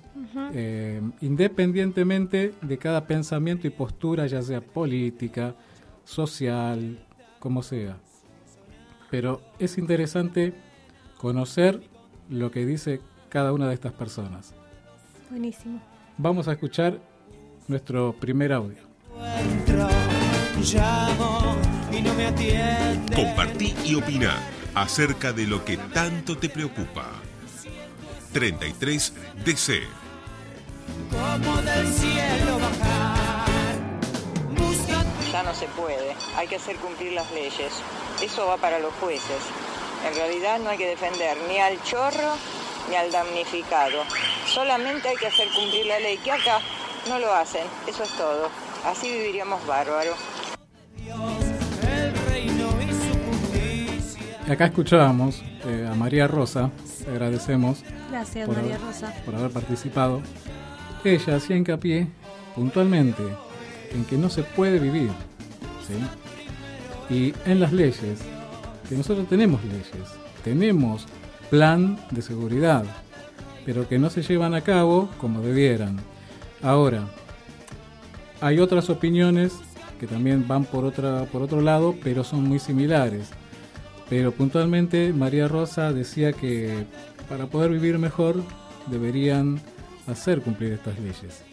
Eh, 0.52 1.00
independientemente 1.20 2.52
de 2.60 2.78
cada 2.78 3.06
pensamiento 3.06 3.66
y 3.66 3.70
postura, 3.70 4.26
ya 4.26 4.42
sea 4.42 4.60
política, 4.60 5.54
social, 6.04 6.98
como 7.38 7.62
sea. 7.62 7.96
Pero 9.10 9.40
es 9.58 9.78
interesante 9.78 10.54
conocer 11.18 11.82
lo 12.28 12.50
que 12.50 12.66
dice 12.66 13.00
cada 13.28 13.52
una 13.52 13.68
de 13.68 13.74
estas 13.74 13.92
personas. 13.92 14.54
Buenísimo. 15.30 15.80
Vamos 16.18 16.48
a 16.48 16.52
escuchar 16.52 17.00
nuestro 17.68 18.14
primer 18.18 18.52
audio. 18.52 18.78
Compartí 23.14 23.74
y 23.84 23.94
opina 23.94 24.36
acerca 24.74 25.32
de 25.32 25.46
lo 25.46 25.64
que 25.64 25.76
tanto 25.76 26.38
te 26.38 26.48
preocupa. 26.48 27.06
33 28.32 29.12
DC. 29.44 29.82
Como 31.10 31.62
del 31.62 31.92
cielo 31.92 32.58
ya 35.32 35.42
no 35.42 35.54
se 35.54 35.66
puede. 35.68 36.14
Hay 36.36 36.46
que 36.46 36.56
hacer 36.56 36.76
cumplir 36.76 37.12
las 37.14 37.30
leyes. 37.32 37.72
Eso 38.22 38.46
va 38.46 38.58
para 38.58 38.78
los 38.78 38.92
jueces. 38.94 39.42
En 40.06 40.14
realidad 40.14 40.60
no 40.60 40.70
hay 40.70 40.78
que 40.78 40.88
defender 40.88 41.36
ni 41.48 41.58
al 41.58 41.82
chorro 41.82 42.36
ni 42.90 42.96
al 42.96 43.10
damnificado. 43.10 44.04
Solamente 44.46 45.08
hay 45.08 45.16
que 45.16 45.28
hacer 45.28 45.48
cumplir 45.48 45.86
la 45.86 45.98
ley, 46.00 46.18
que 46.18 46.32
acá 46.32 46.60
no 47.08 47.18
lo 47.18 47.32
hacen. 47.32 47.66
Eso 47.86 48.02
es 48.02 48.10
todo. 48.10 48.50
Así 48.84 49.10
viviríamos 49.10 49.64
bárbaro. 49.66 50.14
Acá 54.48 54.66
escuchábamos 54.66 55.40
eh, 55.66 55.88
a 55.90 55.94
María 55.94 56.26
Rosa, 56.26 56.70
agradecemos 57.08 57.82
Gracias, 58.10 58.46
por, 58.46 58.56
María 58.56 58.74
haber, 58.74 58.86
Rosa. 58.86 59.14
por 59.24 59.34
haber 59.36 59.50
participado. 59.52 60.20
Ella 61.04 61.36
hacía 61.36 61.56
hincapié 61.56 62.08
puntualmente 62.54 63.22
en 63.92 64.04
que 64.04 64.16
no 64.18 64.28
se 64.28 64.42
puede 64.42 64.78
vivir. 64.78 65.10
¿sí? 65.86 67.14
Y 67.14 67.34
en 67.48 67.60
las 67.60 67.72
leyes, 67.72 68.20
que 68.88 68.96
nosotros 68.96 69.28
tenemos 69.28 69.62
leyes, 69.64 70.08
tenemos 70.44 71.06
plan 71.48 71.98
de 72.10 72.20
seguridad, 72.20 72.84
pero 73.64 73.88
que 73.88 73.98
no 73.98 74.10
se 74.10 74.22
llevan 74.22 74.54
a 74.54 74.62
cabo 74.62 75.08
como 75.18 75.40
debieran. 75.40 75.98
Ahora, 76.62 77.06
hay 78.40 78.58
otras 78.58 78.90
opiniones 78.90 79.52
que 80.00 80.06
también 80.08 80.46
van 80.48 80.64
por, 80.64 80.84
otra, 80.84 81.24
por 81.26 81.42
otro 81.42 81.60
lado, 81.60 81.94
pero 82.02 82.24
son 82.24 82.42
muy 82.42 82.58
similares. 82.58 83.30
Pero 84.08 84.32
puntualmente 84.32 85.12
María 85.12 85.48
Rosa 85.48 85.92
decía 85.92 86.32
que 86.32 86.86
para 87.28 87.46
poder 87.46 87.70
vivir 87.70 87.98
mejor 87.98 88.42
deberían 88.88 89.60
hacer 90.06 90.42
cumplir 90.42 90.72
estas 90.72 90.98
leyes. 90.98 91.44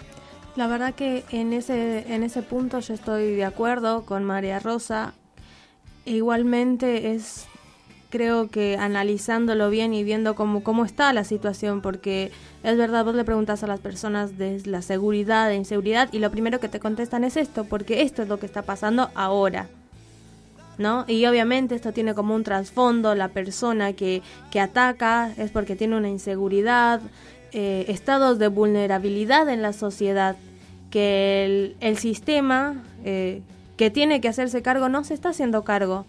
La 0.55 0.67
verdad 0.67 0.93
que 0.93 1.23
en 1.29 1.53
ese, 1.53 2.13
en 2.13 2.23
ese 2.23 2.41
punto 2.41 2.79
yo 2.79 2.93
estoy 2.93 3.35
de 3.35 3.45
acuerdo 3.45 4.05
con 4.05 4.23
María 4.25 4.59
Rosa. 4.59 5.13
igualmente 6.05 7.13
es, 7.13 7.45
creo 8.09 8.49
que 8.49 8.75
analizándolo 8.77 9.69
bien 9.69 9.93
y 9.93 10.03
viendo 10.03 10.35
cómo, 10.35 10.63
cómo 10.63 10.83
está 10.83 11.13
la 11.13 11.23
situación, 11.23 11.81
porque 11.81 12.31
es 12.63 12.77
verdad, 12.77 13.05
vos 13.05 13.15
le 13.15 13.23
preguntas 13.23 13.63
a 13.63 13.67
las 13.67 13.79
personas 13.79 14.37
de 14.37 14.61
la 14.65 14.81
seguridad, 14.81 15.47
de 15.47 15.55
inseguridad, 15.55 16.09
y 16.11 16.19
lo 16.19 16.31
primero 16.31 16.59
que 16.59 16.67
te 16.67 16.79
contestan 16.79 17.23
es 17.23 17.37
esto, 17.37 17.63
porque 17.63 18.01
esto 18.01 18.23
es 18.23 18.27
lo 18.27 18.39
que 18.39 18.47
está 18.47 18.63
pasando 18.63 19.11
ahora. 19.15 19.69
¿No? 20.79 21.05
Y 21.07 21.25
obviamente 21.27 21.75
esto 21.75 21.91
tiene 21.91 22.15
como 22.15 22.33
un 22.33 22.43
trasfondo, 22.43 23.13
la 23.13 23.27
persona 23.27 23.93
que, 23.93 24.23
que 24.49 24.59
ataca 24.59 25.31
es 25.37 25.51
porque 25.51 25.75
tiene 25.75 25.95
una 25.97 26.09
inseguridad, 26.09 27.01
eh, 27.51 27.85
estados 27.87 28.37
de 28.37 28.47
vulnerabilidad 28.47 29.49
en 29.49 29.63
la 29.63 29.73
sociedad 29.73 30.35
que 30.91 31.75
el, 31.79 31.97
sistema 31.97 32.83
eh, 33.03 33.41
que 33.75 33.89
tiene 33.89 34.21
que 34.21 34.27
hacerse 34.27 34.61
cargo 34.61 34.87
no 34.87 35.03
se 35.03 35.15
está 35.15 35.29
haciendo 35.29 35.63
cargo. 35.63 36.05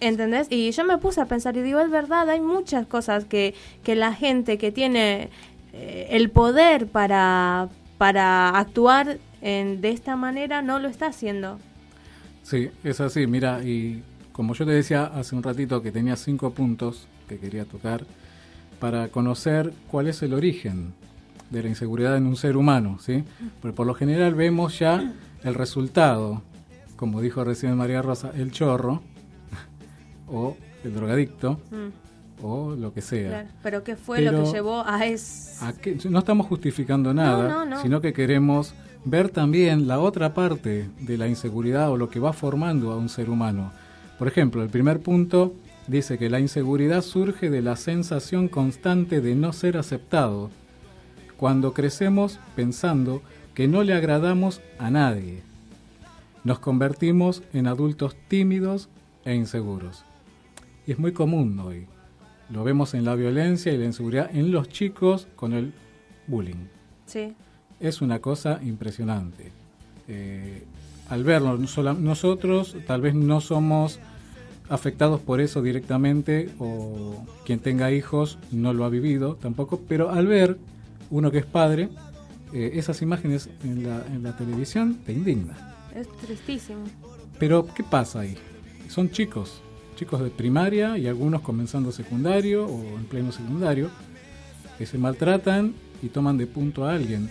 ¿Entendés? 0.00 0.48
Y 0.50 0.70
yo 0.72 0.84
me 0.84 0.98
puse 0.98 1.20
a 1.20 1.26
pensar 1.26 1.56
y 1.56 1.62
digo, 1.62 1.80
es 1.80 1.90
verdad, 1.90 2.28
hay 2.28 2.40
muchas 2.40 2.86
cosas 2.86 3.24
que, 3.24 3.54
que 3.82 3.94
la 3.94 4.12
gente 4.12 4.58
que 4.58 4.72
tiene 4.72 5.30
eh, 5.72 6.08
el 6.10 6.30
poder 6.30 6.88
para, 6.88 7.68
para 7.96 8.50
actuar 8.50 9.18
en, 9.42 9.80
de 9.80 9.90
esta 9.90 10.16
manera 10.16 10.60
no 10.60 10.78
lo 10.80 10.88
está 10.88 11.06
haciendo. 11.06 11.58
Sí, 12.46 12.70
es 12.84 13.00
así, 13.00 13.26
mira, 13.26 13.64
y 13.64 14.04
como 14.30 14.54
yo 14.54 14.64
te 14.64 14.70
decía 14.70 15.06
hace 15.06 15.34
un 15.34 15.42
ratito 15.42 15.82
que 15.82 15.90
tenía 15.90 16.14
cinco 16.14 16.52
puntos 16.52 17.08
que 17.28 17.40
quería 17.40 17.64
tocar 17.64 18.04
para 18.78 19.08
conocer 19.08 19.72
cuál 19.90 20.06
es 20.06 20.22
el 20.22 20.32
origen 20.32 20.94
de 21.50 21.64
la 21.64 21.68
inseguridad 21.68 22.16
en 22.16 22.24
un 22.24 22.36
ser 22.36 22.56
humano, 22.56 22.98
¿sí? 23.00 23.24
Porque 23.60 23.74
por 23.74 23.84
lo 23.84 23.94
general 23.94 24.36
vemos 24.36 24.78
ya 24.78 25.12
el 25.42 25.54
resultado, 25.54 26.42
como 26.94 27.20
dijo 27.20 27.42
recién 27.42 27.76
María 27.76 28.00
Rosa, 28.00 28.30
el 28.36 28.52
chorro 28.52 29.02
o 30.28 30.56
el 30.84 30.94
drogadicto 30.94 31.60
mm. 31.72 32.44
o 32.44 32.76
lo 32.76 32.92
que 32.92 33.02
sea. 33.02 33.50
pero 33.60 33.82
¿qué 33.82 33.96
fue 33.96 34.20
lo 34.20 34.44
que 34.44 34.52
llevó 34.52 34.86
a 34.86 35.04
eso? 35.04 35.66
No 36.08 36.20
estamos 36.20 36.46
justificando 36.46 37.12
nada, 37.12 37.82
sino 37.82 38.00
que 38.00 38.12
queremos 38.12 38.72
ver 39.06 39.30
también 39.30 39.86
la 39.86 40.00
otra 40.00 40.34
parte 40.34 40.90
de 40.98 41.16
la 41.16 41.28
inseguridad 41.28 41.92
o 41.92 41.96
lo 41.96 42.10
que 42.10 42.18
va 42.18 42.32
formando 42.32 42.90
a 42.90 42.96
un 42.96 43.08
ser 43.08 43.30
humano. 43.30 43.70
Por 44.18 44.26
ejemplo, 44.26 44.64
el 44.64 44.68
primer 44.68 45.00
punto 45.00 45.54
dice 45.86 46.18
que 46.18 46.28
la 46.28 46.40
inseguridad 46.40 47.02
surge 47.02 47.48
de 47.48 47.62
la 47.62 47.76
sensación 47.76 48.48
constante 48.48 49.20
de 49.20 49.36
no 49.36 49.52
ser 49.52 49.76
aceptado 49.76 50.50
cuando 51.36 51.72
crecemos 51.72 52.40
pensando 52.56 53.22
que 53.54 53.68
no 53.68 53.84
le 53.84 53.94
agradamos 53.94 54.60
a 54.78 54.90
nadie. 54.90 55.40
Nos 56.42 56.58
convertimos 56.58 57.44
en 57.52 57.68
adultos 57.68 58.16
tímidos 58.26 58.88
e 59.24 59.36
inseguros. 59.36 60.04
Y 60.84 60.92
es 60.92 60.98
muy 60.98 61.12
común 61.12 61.56
hoy. 61.60 61.86
Lo 62.50 62.64
vemos 62.64 62.92
en 62.94 63.04
la 63.04 63.14
violencia 63.14 63.72
y 63.72 63.78
la 63.78 63.84
inseguridad 63.84 64.34
en 64.34 64.50
los 64.50 64.68
chicos 64.68 65.28
con 65.36 65.52
el 65.52 65.72
bullying. 66.26 66.66
Sí. 67.06 67.34
Es 67.80 68.00
una 68.00 68.20
cosa 68.20 68.60
impresionante. 68.62 69.50
Eh, 70.08 70.64
al 71.08 71.24
verlo, 71.24 71.58
nosotros 71.58 72.76
tal 72.86 73.00
vez 73.00 73.14
no 73.14 73.40
somos 73.40 73.98
afectados 74.68 75.20
por 75.20 75.40
eso 75.40 75.62
directamente 75.62 76.50
o 76.58 77.24
quien 77.44 77.60
tenga 77.60 77.92
hijos 77.92 78.38
no 78.50 78.72
lo 78.72 78.84
ha 78.84 78.88
vivido 78.88 79.36
tampoco, 79.36 79.80
pero 79.88 80.10
al 80.10 80.26
ver 80.26 80.58
uno 81.10 81.30
que 81.30 81.38
es 81.38 81.46
padre, 81.46 81.88
eh, 82.52 82.72
esas 82.74 83.02
imágenes 83.02 83.48
en 83.62 83.84
la, 83.84 84.04
en 84.06 84.22
la 84.22 84.36
televisión 84.36 84.98
te 85.06 85.12
indignan. 85.12 85.56
Es 85.94 86.08
tristísimo. 86.18 86.84
Pero, 87.38 87.66
¿qué 87.74 87.82
pasa 87.84 88.20
ahí? 88.20 88.36
Son 88.88 89.10
chicos, 89.10 89.60
chicos 89.96 90.20
de 90.20 90.30
primaria 90.30 90.96
y 90.98 91.06
algunos 91.06 91.42
comenzando 91.42 91.92
secundario 91.92 92.66
o 92.66 92.98
en 92.98 93.04
pleno 93.04 93.32
secundario, 93.32 93.90
que 94.78 94.86
se 94.86 94.98
maltratan 94.98 95.74
y 96.02 96.08
toman 96.08 96.38
de 96.38 96.46
punto 96.46 96.86
a 96.86 96.92
alguien. 96.94 97.30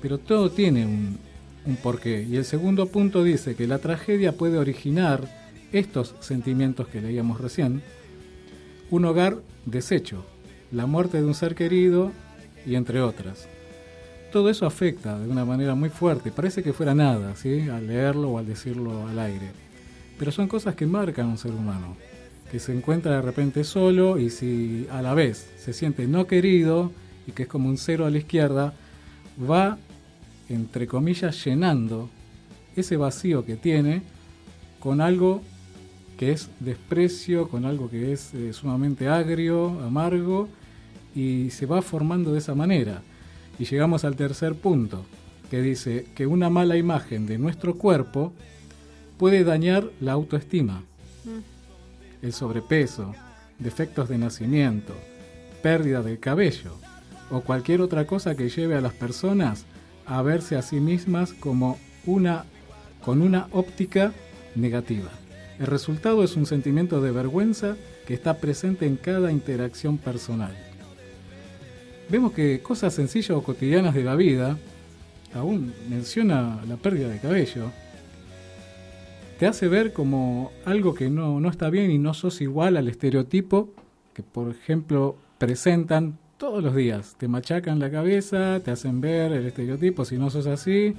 Pero 0.00 0.18
todo 0.18 0.50
tiene 0.50 0.84
un, 0.86 1.18
un 1.66 1.76
porqué. 1.76 2.22
Y 2.22 2.36
el 2.36 2.44
segundo 2.44 2.86
punto 2.86 3.22
dice 3.22 3.54
que 3.54 3.66
la 3.66 3.78
tragedia 3.78 4.32
puede 4.32 4.58
originar 4.58 5.28
estos 5.72 6.14
sentimientos 6.20 6.88
que 6.88 7.00
leíamos 7.00 7.40
recién. 7.40 7.82
Un 8.90 9.04
hogar 9.04 9.38
deshecho, 9.64 10.24
la 10.70 10.86
muerte 10.86 11.18
de 11.18 11.24
un 11.24 11.34
ser 11.34 11.54
querido 11.54 12.12
y 12.64 12.74
entre 12.76 13.00
otras. 13.00 13.48
Todo 14.32 14.50
eso 14.50 14.66
afecta 14.66 15.18
de 15.18 15.28
una 15.28 15.44
manera 15.44 15.74
muy 15.74 15.88
fuerte, 15.88 16.30
parece 16.30 16.62
que 16.62 16.72
fuera 16.72 16.94
nada, 16.94 17.34
¿sí? 17.36 17.68
al 17.68 17.86
leerlo 17.86 18.30
o 18.30 18.38
al 18.38 18.46
decirlo 18.46 19.06
al 19.06 19.18
aire. 19.18 19.50
Pero 20.18 20.32
son 20.32 20.48
cosas 20.48 20.74
que 20.74 20.86
marcan 20.86 21.26
a 21.26 21.30
un 21.30 21.38
ser 21.38 21.52
humano, 21.52 21.96
que 22.50 22.58
se 22.58 22.72
encuentra 22.76 23.16
de 23.16 23.22
repente 23.22 23.64
solo 23.64 24.18
y 24.18 24.30
si 24.30 24.86
a 24.90 25.02
la 25.02 25.14
vez 25.14 25.48
se 25.58 25.72
siente 25.72 26.06
no 26.06 26.26
querido 26.26 26.92
y 27.26 27.32
que 27.32 27.44
es 27.44 27.48
como 27.48 27.68
un 27.68 27.78
cero 27.78 28.06
a 28.06 28.10
la 28.10 28.18
izquierda, 28.18 28.74
va, 29.38 29.78
entre 30.48 30.86
comillas, 30.86 31.44
llenando 31.44 32.08
ese 32.74 32.96
vacío 32.96 33.44
que 33.44 33.56
tiene 33.56 34.02
con 34.80 35.00
algo 35.00 35.42
que 36.18 36.32
es 36.32 36.48
desprecio, 36.60 37.48
con 37.48 37.64
algo 37.64 37.90
que 37.90 38.12
es 38.12 38.32
eh, 38.34 38.52
sumamente 38.52 39.08
agrio, 39.08 39.80
amargo, 39.80 40.48
y 41.14 41.50
se 41.50 41.66
va 41.66 41.82
formando 41.82 42.32
de 42.32 42.38
esa 42.38 42.54
manera. 42.54 43.02
Y 43.58 43.64
llegamos 43.64 44.04
al 44.04 44.16
tercer 44.16 44.54
punto, 44.54 45.04
que 45.50 45.60
dice 45.62 46.06
que 46.14 46.26
una 46.26 46.50
mala 46.50 46.76
imagen 46.76 47.26
de 47.26 47.38
nuestro 47.38 47.76
cuerpo 47.76 48.32
puede 49.18 49.44
dañar 49.44 49.90
la 50.00 50.12
autoestima, 50.12 50.82
el 52.22 52.32
sobrepeso, 52.32 53.14
defectos 53.58 54.08
de 54.08 54.18
nacimiento, 54.18 54.94
pérdida 55.62 56.02
del 56.02 56.18
cabello 56.18 56.74
o 57.30 57.40
cualquier 57.40 57.80
otra 57.80 58.06
cosa 58.06 58.36
que 58.36 58.48
lleve 58.48 58.76
a 58.76 58.80
las 58.80 58.92
personas 58.92 59.64
a 60.06 60.22
verse 60.22 60.56
a 60.56 60.62
sí 60.62 60.80
mismas 60.80 61.32
como 61.32 61.78
una 62.06 62.44
con 63.04 63.22
una 63.22 63.46
óptica 63.52 64.12
negativa. 64.56 65.10
El 65.60 65.66
resultado 65.66 66.24
es 66.24 66.36
un 66.36 66.44
sentimiento 66.44 67.00
de 67.00 67.12
vergüenza 67.12 67.76
que 68.06 68.14
está 68.14 68.38
presente 68.38 68.86
en 68.86 68.96
cada 68.96 69.30
interacción 69.30 69.96
personal. 69.96 70.52
Vemos 72.08 72.32
que 72.32 72.60
cosas 72.60 72.94
sencillas 72.94 73.30
o 73.30 73.42
cotidianas 73.42 73.94
de 73.94 74.04
la 74.04 74.16
vida, 74.16 74.58
aún 75.34 75.72
menciona 75.88 76.60
la 76.68 76.76
pérdida 76.76 77.08
de 77.08 77.20
cabello, 77.20 77.70
te 79.38 79.46
hace 79.46 79.68
ver 79.68 79.92
como 79.92 80.50
algo 80.64 80.94
que 80.94 81.10
no, 81.10 81.40
no 81.40 81.48
está 81.48 81.68
bien 81.70 81.90
y 81.90 81.98
no 81.98 82.14
sos 82.14 82.40
igual 82.40 82.76
al 82.76 82.88
estereotipo 82.88 83.70
que, 84.14 84.22
por 84.22 84.50
ejemplo, 84.50 85.16
presentan 85.38 86.18
todos 86.38 86.62
los 86.62 86.74
días. 86.74 87.16
Te 87.18 87.28
machacan 87.28 87.78
la 87.78 87.90
cabeza, 87.90 88.60
te 88.60 88.70
hacen 88.70 89.00
ver 89.00 89.32
el 89.32 89.46
estereotipo 89.46 90.04
si 90.04 90.18
no 90.18 90.30
sos 90.30 90.46
así, 90.46 90.94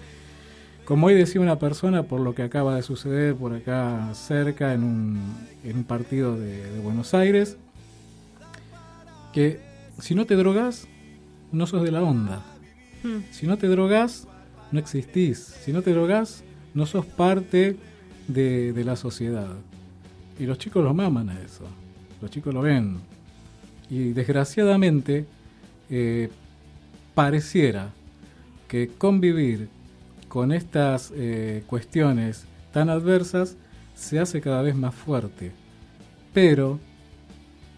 como 0.85 1.07
hoy 1.07 1.15
decía 1.15 1.41
una 1.41 1.59
persona, 1.59 2.03
por 2.03 2.21
lo 2.21 2.33
que 2.33 2.43
acaba 2.43 2.75
de 2.75 2.81
suceder 2.81 3.35
por 3.35 3.53
acá 3.53 4.09
cerca 4.13 4.73
en 4.73 4.83
un, 4.83 5.19
en 5.63 5.77
un 5.77 5.83
partido 5.83 6.37
de, 6.37 6.79
Buenos 6.79 7.13
Aires, 7.13 7.57
que 9.33 9.59
si 9.99 10.15
no 10.15 10.25
te 10.25 10.35
drogas, 10.35 10.87
no 11.51 11.67
sos 11.67 11.83
de 11.83 11.91
la 11.91 12.01
onda. 12.01 12.41
Hmm. 13.03 13.19
Si 13.31 13.47
no 13.47 13.57
te 13.57 13.67
drogas, 13.67 14.27
no 14.71 14.79
existís. 14.79 15.39
Si 15.39 15.73
no 15.73 15.81
te 15.81 15.91
drogas, 15.91 16.43
no 16.73 16.85
sos 16.85 17.05
parte 17.05 17.75
de, 18.29 18.71
de 18.71 18.83
la 18.85 18.95
sociedad. 18.95 19.49
Y 20.39 20.45
los 20.45 20.57
chicos 20.57 20.83
lo 20.83 20.93
maman 20.93 21.29
a 21.29 21.41
eso. 21.41 21.65
Los 22.21 22.31
chicos 22.31 22.53
lo 22.53 22.61
ven. 22.61 22.99
Y 23.89 24.09
desgraciadamente, 24.13 25.25
eh, 25.89 26.29
pareciera 27.13 27.93
que 28.67 28.89
convivir 28.97 29.69
con 30.27 30.51
estas 30.51 31.11
eh, 31.15 31.63
cuestiones 31.67 32.45
tan 32.73 32.89
adversas 32.89 33.55
se 33.95 34.19
hace 34.19 34.41
cada 34.41 34.61
vez 34.61 34.75
más 34.75 34.93
fuerte. 34.93 35.51
Pero 36.33 36.79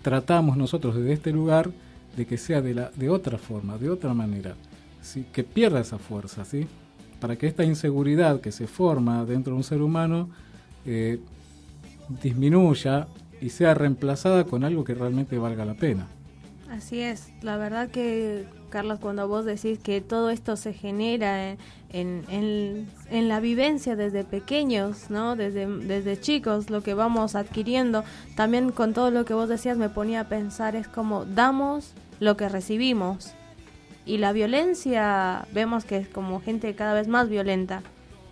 tratamos 0.01 0.57
nosotros 0.57 0.95
desde 0.95 1.13
este 1.13 1.31
lugar 1.31 1.69
de 2.17 2.25
que 2.25 2.37
sea 2.37 2.61
de, 2.61 2.73
la, 2.73 2.91
de 2.95 3.09
otra 3.09 3.37
forma, 3.37 3.77
de 3.77 3.89
otra 3.89 4.13
manera, 4.13 4.55
¿sí? 5.01 5.25
que 5.31 5.43
pierda 5.43 5.79
esa 5.79 5.99
fuerza, 5.99 6.43
¿sí? 6.43 6.67
para 7.19 7.35
que 7.35 7.47
esta 7.47 7.63
inseguridad 7.63 8.41
que 8.41 8.51
se 8.51 8.67
forma 8.67 9.23
dentro 9.25 9.53
de 9.53 9.57
un 9.57 9.63
ser 9.63 9.81
humano 9.81 10.29
eh, 10.85 11.19
disminuya 12.21 13.07
y 13.41 13.49
sea 13.49 13.73
reemplazada 13.73 14.43
con 14.43 14.63
algo 14.63 14.83
que 14.83 14.93
realmente 14.93 15.37
valga 15.37 15.65
la 15.65 15.75
pena. 15.75 16.07
Así 16.69 16.99
es, 16.99 17.29
la 17.41 17.57
verdad 17.57 17.89
que 17.89 18.45
Carlos, 18.69 18.99
cuando 18.99 19.27
vos 19.27 19.43
decís 19.43 19.79
que 19.79 20.01
todo 20.01 20.29
esto 20.29 20.55
se 20.55 20.73
genera 20.73 21.57
en, 21.89 22.87
en, 23.09 23.27
la 23.27 23.39
vivencia 23.39 23.95
desde 23.95 24.23
pequeños, 24.23 25.09
¿no? 25.09 25.35
Desde, 25.35 25.65
desde 25.65 26.19
chicos, 26.19 26.69
lo 26.69 26.81
que 26.83 26.93
vamos 26.93 27.35
adquiriendo, 27.35 28.03
también 28.35 28.71
con 28.71 28.93
todo 28.93 29.09
lo 29.09 29.25
que 29.25 29.33
vos 29.33 29.49
decías 29.49 29.77
me 29.77 29.89
ponía 29.89 30.21
a 30.21 30.29
pensar, 30.29 30.75
es 30.75 30.87
como 30.87 31.25
damos 31.25 31.93
lo 32.19 32.37
que 32.37 32.47
recibimos. 32.47 33.33
Y 34.05 34.17
la 34.17 34.31
violencia, 34.31 35.47
vemos 35.51 35.85
que 35.85 35.97
es 35.97 36.07
como 36.07 36.39
gente 36.39 36.73
cada 36.75 36.93
vez 36.93 37.07
más 37.07 37.29
violenta. 37.29 37.81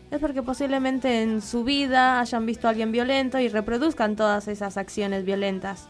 Es 0.09 0.19
porque 0.19 0.41
posiblemente 0.41 1.21
en 1.21 1.41
su 1.41 1.63
vida 1.63 2.19
hayan 2.19 2.45
visto 2.45 2.67
a 2.67 2.69
alguien 2.69 2.91
violento 2.91 3.39
y 3.39 3.49
reproduzcan 3.49 4.15
todas 4.15 4.47
esas 4.47 4.77
acciones 4.77 5.25
violentas 5.25 5.87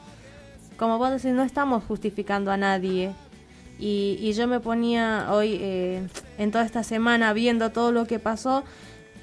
como 0.77 0.97
vos 0.97 1.09
decís, 1.09 1.33
no 1.33 1.43
estamos 1.43 1.83
justificando 1.83 2.51
a 2.51 2.57
nadie. 2.57 3.13
Y, 3.79 4.31
yo 4.33 4.47
me 4.47 4.59
ponía 4.59 5.27
hoy, 5.31 5.57
eh, 5.59 6.07
en 6.37 6.51
toda 6.51 6.65
esta 6.65 6.83
semana, 6.83 7.33
viendo 7.33 7.71
todo 7.71 7.91
lo 7.91 8.05
que 8.05 8.17
pasó, 8.17 8.63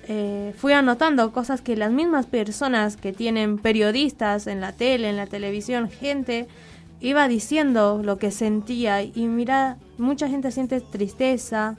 eh, 0.06 0.52
fui 0.56 0.72
anotando 0.72 1.32
cosas 1.32 1.60
que 1.60 1.76
las 1.76 1.90
mismas 1.90 2.26
personas 2.26 2.96
que 2.96 3.12
tienen 3.12 3.58
periodistas 3.58 4.46
en 4.46 4.60
la 4.60 4.72
tele, 4.72 5.08
en 5.08 5.16
la 5.16 5.26
televisión, 5.26 5.88
gente, 5.88 6.46
iba 7.00 7.26
diciendo 7.26 8.00
lo 8.04 8.18
que 8.18 8.30
sentía. 8.30 9.02
Y 9.02 9.26
mira, 9.26 9.78
mucha 9.98 10.28
gente 10.28 10.52
siente 10.52 10.80
tristeza, 10.80 11.76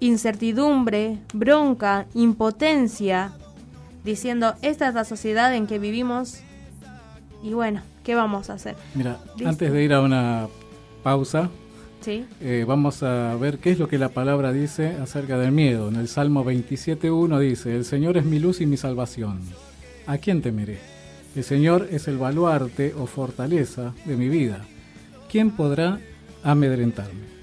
incertidumbre, 0.00 1.18
bronca, 1.32 2.06
impotencia, 2.14 3.32
diciendo, 4.04 4.54
esta 4.62 4.88
es 4.88 4.94
la 4.94 5.04
sociedad 5.04 5.54
en 5.54 5.66
que 5.66 5.78
vivimos. 5.78 6.40
Y 7.42 7.52
bueno, 7.52 7.82
¿Qué 8.08 8.14
vamos 8.14 8.48
a 8.48 8.54
hacer? 8.54 8.74
Mira, 8.94 9.18
antes 9.44 9.70
de 9.70 9.84
ir 9.84 9.92
a 9.92 10.00
una 10.00 10.48
pausa, 11.02 11.50
eh, 12.06 12.64
vamos 12.66 13.02
a 13.02 13.36
ver 13.36 13.58
qué 13.58 13.70
es 13.70 13.78
lo 13.78 13.86
que 13.86 13.98
la 13.98 14.08
palabra 14.08 14.50
dice 14.50 14.96
acerca 14.96 15.36
del 15.36 15.52
miedo. 15.52 15.88
En 15.88 15.96
el 15.96 16.08
Salmo 16.08 16.42
27.1 16.42 17.38
dice, 17.38 17.76
el 17.76 17.84
Señor 17.84 18.16
es 18.16 18.24
mi 18.24 18.38
luz 18.38 18.62
y 18.62 18.66
mi 18.66 18.78
salvación. 18.78 19.40
¿A 20.06 20.16
quién 20.16 20.40
temeré? 20.40 20.78
El 21.36 21.44
Señor 21.44 21.86
es 21.90 22.08
el 22.08 22.16
baluarte 22.16 22.94
o 22.94 23.04
fortaleza 23.04 23.92
de 24.06 24.16
mi 24.16 24.30
vida. 24.30 24.64
¿Quién 25.30 25.50
podrá 25.50 26.00
amedrentarme? 26.42 27.37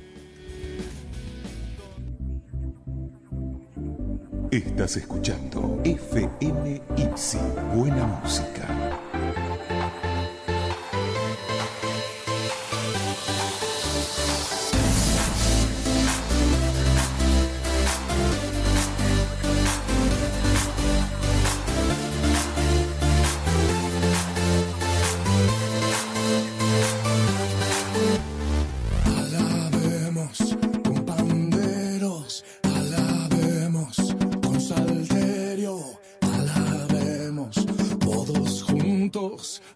Estás 4.56 4.96
escuchando 4.96 5.82
FM 5.84 6.82
Ipsi, 6.96 7.38
buena 7.76 8.06
música. 8.06 9.05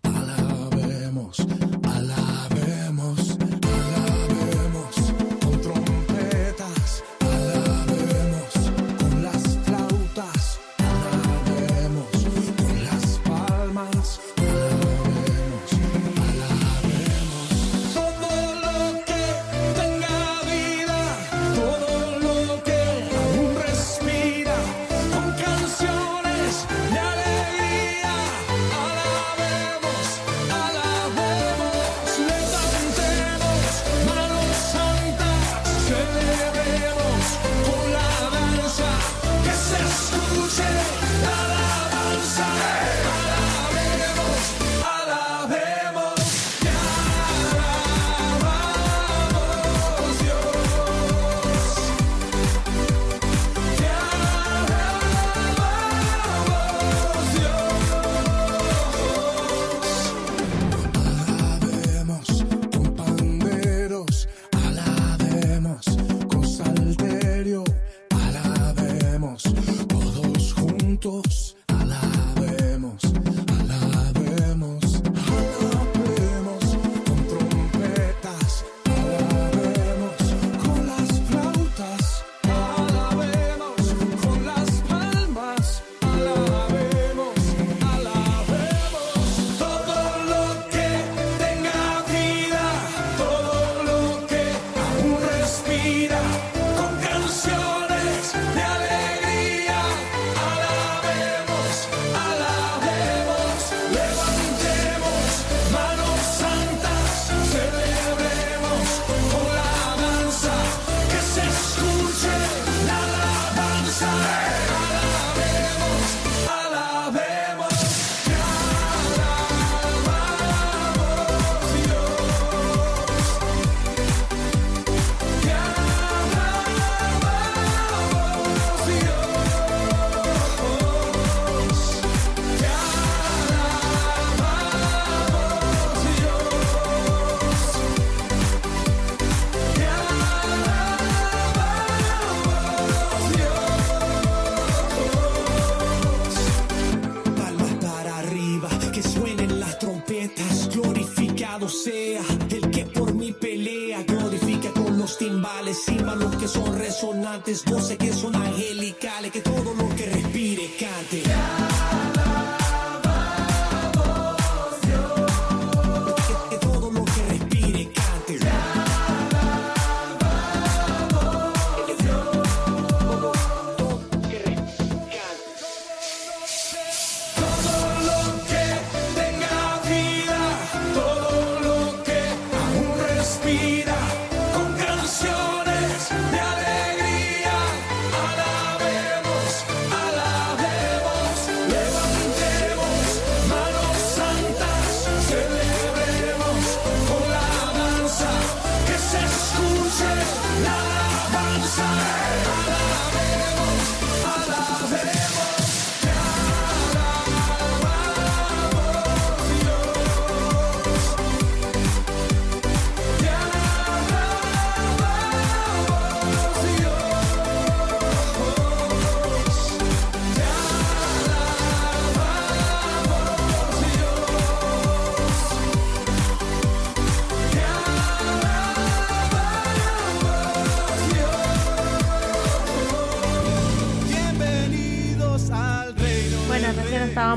Alabemos, 0.03 1.37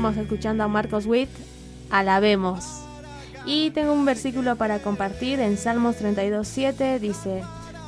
estábamos 0.03 0.21
escuchando 0.21 0.63
a 0.65 0.67
Marcos 0.67 1.05
Witt, 1.05 1.29
alabemos. 1.89 2.81
Y 3.45 3.69
tengo 3.71 3.93
un 3.93 4.03
versículo 4.03 4.57
para 4.57 4.79
compartir 4.79 5.39
en 5.39 5.57
Salmos 5.57 5.95
32.7, 6.01 6.99
dice, 6.99 7.41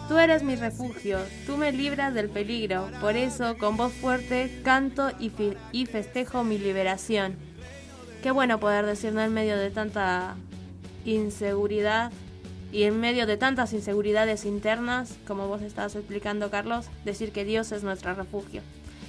Tú 0.08 0.17
eres 0.17 0.41
mi 0.41 0.56
refugio, 0.56 1.19
tú 1.45 1.58
me 1.58 1.73
libras 1.73 2.13
del 2.13 2.30
peligro, 2.30 2.88
por 3.01 3.17
eso 3.17 3.58
con 3.58 3.75
voz 3.75 3.91
fuerte 3.91 4.62
canto 4.63 5.12
y, 5.19 5.30
y 5.73 5.88
festejo 5.88 6.45
mi 6.45 6.58
liberación. 6.58 7.36
Qué 8.23 8.32
bueno 8.32 8.62
poder 8.62 8.86
decirlo 8.86 9.21
en 9.21 9.34
medio 9.34 9.58
de 9.58 9.69
tanta 9.69 10.36
inseguridad 11.04 12.13
y 12.71 12.84
en 12.84 12.97
medio 12.97 13.28
de 13.28 13.36
tantas 13.36 13.73
inseguridades 13.73 14.45
internas, 14.45 15.17
como 15.28 15.49
vos 15.49 15.62
estabas 15.62 15.95
explicando, 15.95 16.49
Carlos, 16.49 16.86
decir 17.04 17.34
que 17.34 17.43
Dios 17.43 17.73
es 17.73 17.84
nuestro 17.84 18.15
refugio 18.15 18.62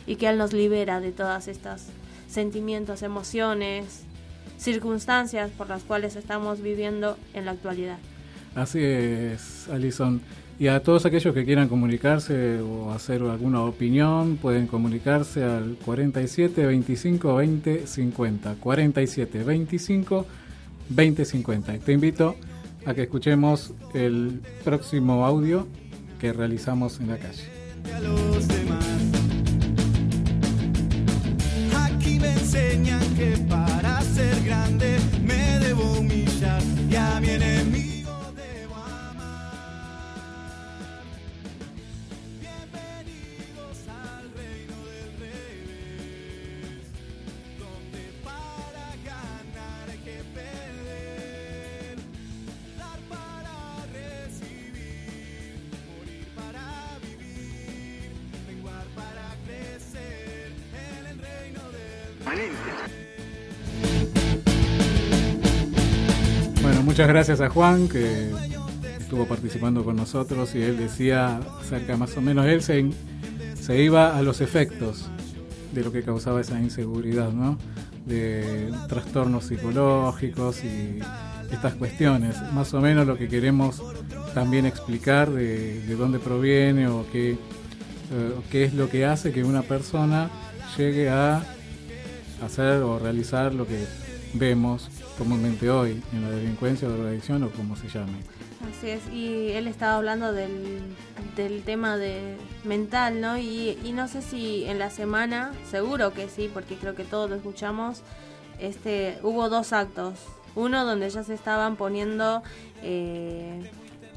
y 0.08 0.16
que 0.16 0.26
Él 0.26 0.38
nos 0.38 0.52
libera 0.52 0.98
de 0.98 1.12
todas 1.12 1.46
estas 1.46 1.86
sentimientos, 2.28 3.02
emociones, 3.02 4.02
circunstancias 4.58 5.50
por 5.56 5.68
las 5.68 5.82
cuales 5.82 6.16
estamos 6.16 6.60
viviendo 6.62 7.16
en 7.34 7.44
la 7.44 7.52
actualidad. 7.52 7.98
Así 8.54 8.80
es, 8.82 9.68
Alison. 9.70 10.20
Y 10.58 10.68
a 10.68 10.82
todos 10.82 11.04
aquellos 11.04 11.34
que 11.34 11.44
quieran 11.44 11.68
comunicarse 11.68 12.60
o 12.60 12.90
hacer 12.90 13.20
alguna 13.20 13.62
opinión, 13.62 14.38
pueden 14.38 14.66
comunicarse 14.66 15.44
al 15.44 15.76
47 15.84 16.64
25 16.64 17.34
20 17.36 17.86
50. 17.86 18.54
47 18.54 19.44
25 19.44 20.26
20 20.88 21.24
50. 21.26 21.78
Te 21.78 21.92
invito 21.92 22.36
a 22.86 22.94
que 22.94 23.02
escuchemos 23.02 23.74
el 23.92 24.40
próximo 24.64 25.26
audio 25.26 25.66
que 26.18 26.32
realizamos 26.32 27.00
en 27.00 27.08
la 27.08 27.18
calle. 27.18 28.95
me 32.18 32.32
enseñan 32.32 33.02
que 33.16 33.36
para 33.48 34.00
ser 34.02 34.42
grande 34.44 34.98
me 35.22 35.58
debo 35.58 35.84
humillar. 35.98 36.62
Ya 36.88 37.20
viene 37.20 37.55
Bueno, 66.62 66.82
muchas 66.82 67.06
gracias 67.06 67.40
a 67.40 67.48
Juan 67.48 67.88
que 67.88 68.32
estuvo 68.98 69.26
participando 69.26 69.84
con 69.84 69.94
nosotros 69.94 70.54
y 70.56 70.62
él 70.62 70.76
decía 70.76 71.40
acerca 71.60 71.96
más 71.96 72.16
o 72.16 72.20
menos, 72.20 72.46
él 72.46 72.62
se, 72.62 72.90
se 73.54 73.80
iba 73.80 74.16
a 74.16 74.22
los 74.22 74.40
efectos 74.40 75.08
de 75.72 75.84
lo 75.84 75.92
que 75.92 76.02
causaba 76.02 76.40
esa 76.40 76.58
inseguridad, 76.60 77.30
¿no? 77.30 77.58
De 78.06 78.72
trastornos 78.88 79.44
psicológicos 79.44 80.64
y 80.64 80.98
estas 81.52 81.74
cuestiones. 81.74 82.36
Más 82.52 82.74
o 82.74 82.80
menos 82.80 83.06
lo 83.06 83.16
que 83.16 83.28
queremos 83.28 83.82
también 84.34 84.66
explicar 84.66 85.30
de, 85.30 85.80
de 85.82 85.94
dónde 85.94 86.18
proviene 86.18 86.88
o 86.88 87.06
qué, 87.12 87.32
eh, 87.32 87.38
qué 88.50 88.64
es 88.64 88.74
lo 88.74 88.88
que 88.90 89.04
hace 89.04 89.32
que 89.32 89.44
una 89.44 89.62
persona 89.62 90.28
llegue 90.76 91.08
a 91.08 91.55
hacer 92.42 92.82
o 92.82 92.98
realizar 92.98 93.54
lo 93.54 93.66
que 93.66 93.86
vemos 94.34 94.88
comúnmente 95.16 95.70
hoy 95.70 96.02
en 96.12 96.22
la 96.22 96.30
delincuencia 96.30 96.88
o 96.88 96.90
drogadicción 96.90 97.42
o 97.42 97.50
como 97.50 97.76
se 97.76 97.88
llame. 97.88 98.18
Así 98.70 98.90
es, 98.90 99.06
y 99.12 99.52
él 99.52 99.68
estaba 99.68 99.96
hablando 99.96 100.32
del, 100.32 100.80
del 101.36 101.62
tema 101.62 101.96
de 101.96 102.36
mental, 102.64 103.20
¿no? 103.20 103.38
Y, 103.38 103.78
y 103.84 103.92
no 103.92 104.08
sé 104.08 104.22
si 104.22 104.64
en 104.64 104.78
la 104.78 104.90
semana, 104.90 105.52
seguro 105.70 106.12
que 106.12 106.28
sí, 106.28 106.50
porque 106.52 106.76
creo 106.76 106.94
que 106.94 107.04
todos 107.04 107.30
lo 107.30 107.36
escuchamos, 107.36 108.02
este, 108.58 109.18
hubo 109.22 109.48
dos 109.48 109.72
actos. 109.72 110.18
Uno 110.54 110.84
donde 110.86 111.10
ya 111.10 111.22
se 111.22 111.34
estaban 111.34 111.76
poniendo, 111.76 112.42
eh, 112.82 113.70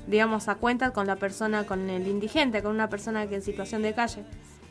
digamos, 0.08 0.48
a 0.48 0.56
cuenta 0.56 0.92
con 0.92 1.06
la 1.06 1.18
persona, 1.18 1.66
con 1.66 1.90
el 1.90 2.08
indigente, 2.08 2.64
con 2.64 2.72
una 2.72 2.90
persona 2.90 3.28
que 3.28 3.36
en 3.36 3.42
situación 3.42 3.82
de 3.82 3.94
calle 3.94 4.24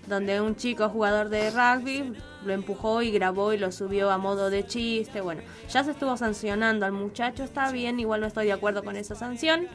donde 0.09 0.41
un 0.41 0.57
chico 0.57 0.89
jugador 0.89 1.29
de 1.29 1.51
rugby 1.51 2.15
lo 2.49 2.55
empujó 2.55 3.03
y 3.03 3.13
grabó 3.13 3.53
y 3.53 3.59
lo 3.59 3.71
subió 3.71 4.11
a 4.11 4.19
modo 4.19 4.51
de 4.51 4.67
chiste. 4.67 5.21
Bueno, 5.21 5.43
ya 5.71 5.85
se 5.85 5.93
estuvo 5.93 6.17
sancionando 6.17 6.87
al 6.87 6.93
muchacho, 6.93 7.45
está 7.45 7.71
bien, 7.71 8.01
igual 8.01 8.23
no 8.23 8.27
estoy 8.27 8.47
de 8.47 8.53
acuerdo 8.53 8.83
con 8.83 8.97
esa 8.97 9.15
sanción. 9.15 9.69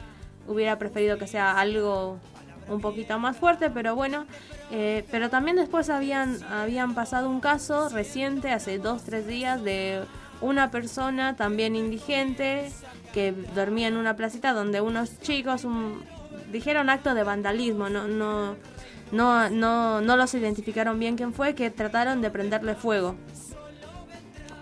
Hubiera 0.46 0.78
preferido 0.78 1.16
que 1.16 1.26
sea 1.26 1.58
algo 1.58 2.18
un 2.68 2.80
poquito 2.80 3.18
más 3.18 3.36
fuerte, 3.36 3.70
pero 3.70 3.94
bueno. 3.94 4.26
Eh, 4.70 5.04
pero 5.10 5.30
también 5.30 5.56
después 5.56 5.88
habían, 5.88 6.42
habían 6.44 6.94
pasado 6.94 7.30
un 7.30 7.40
caso 7.40 7.88
reciente, 7.88 8.50
hace 8.50 8.78
dos, 8.78 9.04
tres 9.04 9.26
días, 9.26 9.62
de 9.62 10.02
una 10.40 10.70
persona 10.70 11.36
también 11.36 11.76
indigente 11.76 12.70
que 13.12 13.32
dormía 13.54 13.88
en 13.88 13.96
una 13.96 14.16
placita 14.16 14.52
donde 14.52 14.80
unos 14.80 15.20
chicos 15.20 15.64
un, 15.64 16.02
dijeron 16.50 16.90
acto 16.90 17.14
de 17.14 17.22
vandalismo, 17.22 17.88
no, 17.88 18.08
no, 18.08 18.56
no, 19.14 19.48
no, 19.48 20.00
no 20.00 20.16
los 20.16 20.34
identificaron 20.34 20.98
bien 20.98 21.16
quién 21.16 21.32
fue, 21.32 21.54
que 21.54 21.70
trataron 21.70 22.20
de 22.20 22.30
prenderle 22.30 22.74
fuego. 22.74 23.14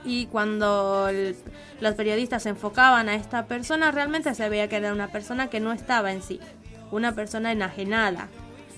Y 0.04 0.26
cuando 0.26 1.08
los 1.80 1.94
periodistas 1.94 2.44
enfocaban 2.46 3.08
a 3.08 3.14
esta 3.14 3.46
persona, 3.46 3.90
realmente 3.92 4.34
se 4.34 4.48
veía 4.48 4.68
que 4.68 4.76
era 4.76 4.92
una 4.92 5.08
persona 5.08 5.48
que 5.48 5.60
no 5.60 5.72
estaba 5.72 6.12
en 6.12 6.22
sí, 6.22 6.38
una 6.90 7.14
persona 7.14 7.52
enajenada, 7.52 8.28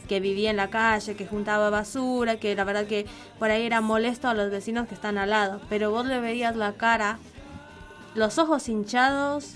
que 0.08 0.20
vivía 0.20 0.50
en 0.50 0.56
la 0.56 0.70
calle, 0.70 1.16
que 1.16 1.26
juntaba 1.26 1.70
basura, 1.70 2.36
que 2.36 2.54
la 2.54 2.64
verdad 2.64 2.86
que 2.86 3.06
por 3.38 3.50
ahí 3.50 3.64
era 3.64 3.80
molesto 3.80 4.28
a 4.28 4.34
los 4.34 4.50
vecinos 4.50 4.86
que 4.86 4.94
están 4.94 5.18
al 5.18 5.30
lado. 5.30 5.60
Pero 5.68 5.90
vos 5.90 6.06
le 6.06 6.20
veías 6.20 6.54
la 6.54 6.74
cara, 6.74 7.18
los 8.14 8.38
ojos 8.38 8.68
hinchados, 8.68 9.54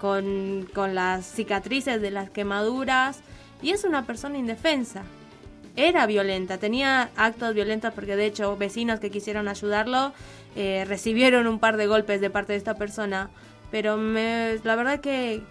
con, 0.00 0.66
con 0.74 0.96
las 0.96 1.24
cicatrices 1.26 2.02
de 2.02 2.10
las 2.10 2.30
quemaduras, 2.30 3.20
y 3.60 3.70
es 3.70 3.84
una 3.84 4.06
persona 4.06 4.38
indefensa 4.38 5.04
era 5.76 6.06
violenta, 6.06 6.58
tenía 6.58 7.10
actos 7.16 7.54
violentos 7.54 7.92
porque 7.94 8.16
de 8.16 8.26
hecho 8.26 8.56
vecinos 8.56 9.00
que 9.00 9.10
quisieron 9.10 9.48
ayudarlo 9.48 10.12
eh, 10.54 10.84
recibieron 10.86 11.46
un 11.46 11.58
par 11.58 11.76
de 11.76 11.86
golpes 11.86 12.20
de 12.20 12.30
parte 12.30 12.52
de 12.52 12.58
esta 12.58 12.74
persona. 12.74 13.30
Pero 13.70 13.96
me, 13.96 14.58
la 14.64 14.76
verdad 14.76 15.00
que, 15.00 15.42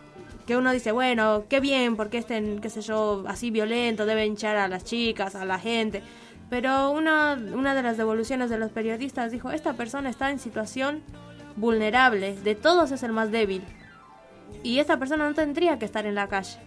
que 0.45 0.55
uno 0.55 0.71
dice, 0.71 0.91
bueno, 0.91 1.45
qué 1.49 1.59
bien, 1.59 1.95
porque 1.95 2.19
este, 2.19 2.57
qué 2.61 2.69
sé 2.69 2.81
yo, 2.81 3.23
así 3.27 3.49
violento, 3.49 4.05
debe 4.05 4.25
hinchar 4.25 4.57
a 4.57 4.67
las 4.67 4.83
chicas, 4.83 5.35
a 5.35 5.45
la 5.45 5.57
gente. 5.57 6.03
Pero 6.49 6.91
una, 6.91 7.33
una 7.53 7.73
de 7.73 7.81
las 7.81 7.97
devoluciones 7.97 8.49
de 8.49 8.59
los 8.59 8.71
periodistas 8.71 9.31
dijo, 9.31 9.51
esta 9.51 9.73
persona 9.73 10.09
está 10.09 10.29
en 10.29 10.37
situación 10.37 11.01
vulnerable, 11.55 12.35
de 12.35 12.55
todos 12.55 12.91
es 12.91 13.01
el 13.03 13.11
más 13.11 13.31
débil. 13.31 13.63
Y 14.61 14.79
esta 14.79 14.99
persona 14.99 15.27
no 15.27 15.33
tendría 15.33 15.79
que 15.79 15.85
estar 15.85 16.05
en 16.05 16.13
la 16.13 16.27
calle. 16.27 16.59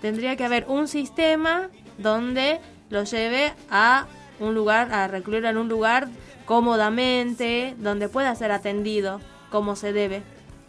Tendría 0.00 0.36
que 0.36 0.44
haber 0.44 0.64
un 0.68 0.88
sistema 0.88 1.68
donde 2.02 2.60
lo 2.90 3.04
lleve 3.04 3.52
a 3.70 4.06
un 4.40 4.54
lugar, 4.54 4.92
a 4.92 5.06
recluirlo 5.08 5.48
en 5.48 5.56
un 5.56 5.68
lugar 5.68 6.08
cómodamente, 6.46 7.74
donde 7.78 8.08
pueda 8.08 8.34
ser 8.34 8.52
atendido 8.52 9.20
como 9.50 9.76
se 9.76 9.92
debe. 9.92 10.22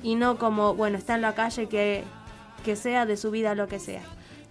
Y 0.04 0.16
no 0.16 0.38
como, 0.38 0.76
bueno, 0.76 0.98
está 0.98 1.16
en 1.16 1.22
la 1.22 1.34
calle 1.36 1.68
que, 1.68 2.04
que 2.64 2.76
sea 2.76 3.06
de 3.06 3.18
su 3.18 3.32
vida 3.32 3.56
lo 3.56 3.68
que 3.68 3.80
sea. 3.80 4.02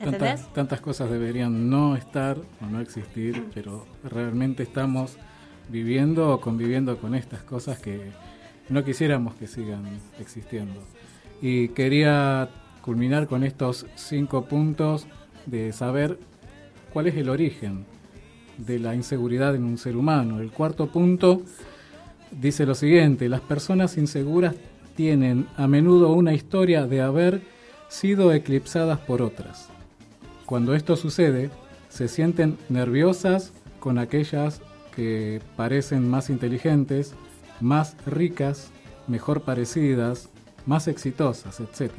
¿Entendés? 0.01 0.21
Tantas, 0.21 0.55
tantas 0.55 0.81
cosas 0.81 1.11
deberían 1.11 1.69
no 1.69 1.95
estar 1.95 2.39
o 2.39 2.67
no 2.67 2.81
existir, 2.81 3.45
pero 3.55 3.87
realmente 4.03 4.63
estamos 4.63 5.19
viviendo 5.69 6.33
o 6.33 6.41
conviviendo 6.41 6.99
con 6.99 7.15
estas 7.15 7.43
cosas 7.43 7.79
que 7.79 8.11
no 8.69 8.85
quisiéramos 8.85 9.35
que 9.35 9.47
sigan 9.47 9.85
existiendo. 10.19 10.81
Y 11.43 11.69
quería 11.69 12.49
culminar 12.83 13.27
con 13.27 13.45
estos 13.45 13.87
cinco 13.95 14.47
puntos 14.47 15.07
de 15.47 15.73
saber 15.73 16.19
cuál 16.93 17.07
es 17.07 17.17
el 17.17 17.29
origen 17.29 17.85
de 18.59 18.79
la 18.79 18.95
inseguridad 18.95 19.55
en 19.55 19.65
un 19.65 19.79
ser 19.79 19.97
humano. 19.97 20.41
El 20.41 20.51
cuarto 20.51 20.89
punto 20.89 21.43
dice 22.31 22.67
lo 22.67 22.75
siguiente, 22.75 23.29
las 23.29 23.41
personas 23.41 23.97
inseguras 23.97 24.55
tienen 24.97 25.47
a 25.57 25.67
menudo 25.67 26.13
una 26.13 26.35
historia 26.35 26.87
de 26.87 27.01
haber 27.01 27.43
sido 27.89 28.33
eclipsadas 28.33 28.99
por 29.01 29.23
otras. 29.23 29.69
Cuando 30.47 30.75
esto 30.75 30.97
sucede, 30.97 31.51
se 31.89 32.09
sienten 32.09 32.59
nerviosas 32.69 33.53
con 33.79 33.99
aquellas 33.99 34.61
que 34.95 35.41
parecen 35.57 36.09
más 36.09 36.31
inteligentes, 36.31 37.15
más 37.61 37.97
ricas, 38.07 38.71
mejor 39.07 39.43
parecidas, 39.43 40.29
más 40.67 40.89
exitosas, 40.89 41.61
etc. 41.61 41.93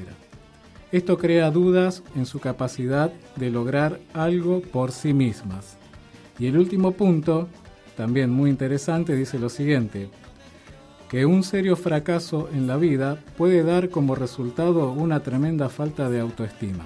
Esto 0.92 1.18
crea 1.18 1.52
dudas 1.52 2.04
en 2.16 2.26
su 2.26 2.39
capacidad 2.39 3.14
de 3.38 3.50
lograr 3.50 4.02
algo 4.14 4.62
por 4.62 4.92
sí 4.92 5.14
mismas. 5.14 5.78
Y 6.38 6.48
el 6.48 6.58
último 6.58 6.92
punto, 6.92 7.48
también 7.96 8.30
muy 8.30 8.50
interesante, 8.50 9.16
dice 9.16 9.39
lo 9.39 9.48
siguiente, 9.48 10.10
que 11.10 11.26
un 11.26 11.44
serio 11.44 11.78
fracaso 11.78 12.50
en 12.54 12.68
la 12.68 12.76
vida 12.76 13.18
puede 13.38 13.64
dar 13.64 13.89
como 13.89 14.16
resultado 14.16 14.92
una 14.92 15.22
tremenda 15.22 15.70
falta 15.70 16.10
de 16.10 16.20
autoestima, 16.20 16.86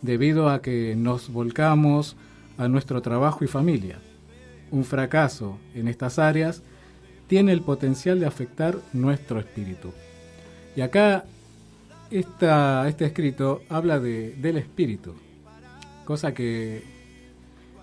debido 0.00 0.48
a 0.48 0.62
que 0.62 0.94
nos 0.96 1.30
volcamos 1.30 2.16
a 2.56 2.66
nuestro 2.66 3.02
trabajo 3.02 3.44
y 3.44 3.48
familia. 3.48 3.98
Un 4.70 4.84
fracaso 4.84 5.58
en 5.74 5.88
estas 5.88 6.18
áreas 6.18 6.62
tiene 7.26 7.52
el 7.52 7.60
potencial 7.60 8.20
de 8.20 8.26
afectar 8.26 8.78
nuestro 8.94 9.38
espíritu. 9.38 9.92
Y 10.76 10.80
acá 10.80 11.24
esta, 12.10 12.88
este 12.88 13.04
escrito 13.04 13.62
habla 13.68 13.98
de, 13.98 14.34
del 14.36 14.56
espíritu, 14.56 15.14
cosa 16.04 16.34
que 16.34 16.82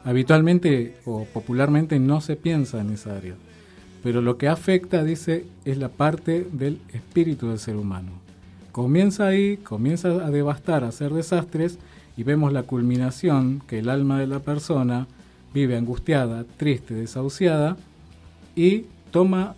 habitualmente 0.03 0.95
o 1.05 1.25
popularmente 1.25 1.99
no 1.99 2.21
se 2.21 2.35
piensa 2.35 2.81
en 2.81 2.91
esa 2.91 3.15
área. 3.15 3.35
Pero 4.03 4.21
lo 4.21 4.37
que 4.37 4.49
afecta, 4.49 5.03
dice, 5.03 5.45
es 5.63 5.77
la 5.77 5.89
parte 5.89 6.45
del 6.51 6.79
espíritu 6.91 7.49
del 7.49 7.59
ser 7.59 7.77
humano. 7.77 8.11
Comienza 8.73 9.27
ahí, 9.27 9.57
comienza 9.57 10.09
a 10.09 10.29
devastar, 10.29 10.83
a 10.83 10.89
hacer 10.89 11.13
desastres 11.13 11.79
y 12.17 12.23
vemos 12.23 12.51
la 12.51 12.63
culminación 12.63 13.61
que 13.67 13.79
el 13.79 13.89
alma 13.89 14.19
de 14.19 14.27
la 14.27 14.39
persona 14.39 15.07
vive 15.53 15.77
angustiada, 15.77 16.45
triste, 16.57 16.95
desahuciada 16.95 17.77
y 18.55 18.85
toma 19.11 19.55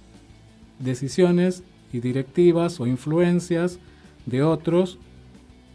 decisiones 0.79 1.63
y 1.91 2.01
directivas 2.01 2.79
o 2.79 2.87
influencias 2.87 3.79
de 4.25 4.43
otros 4.43 4.97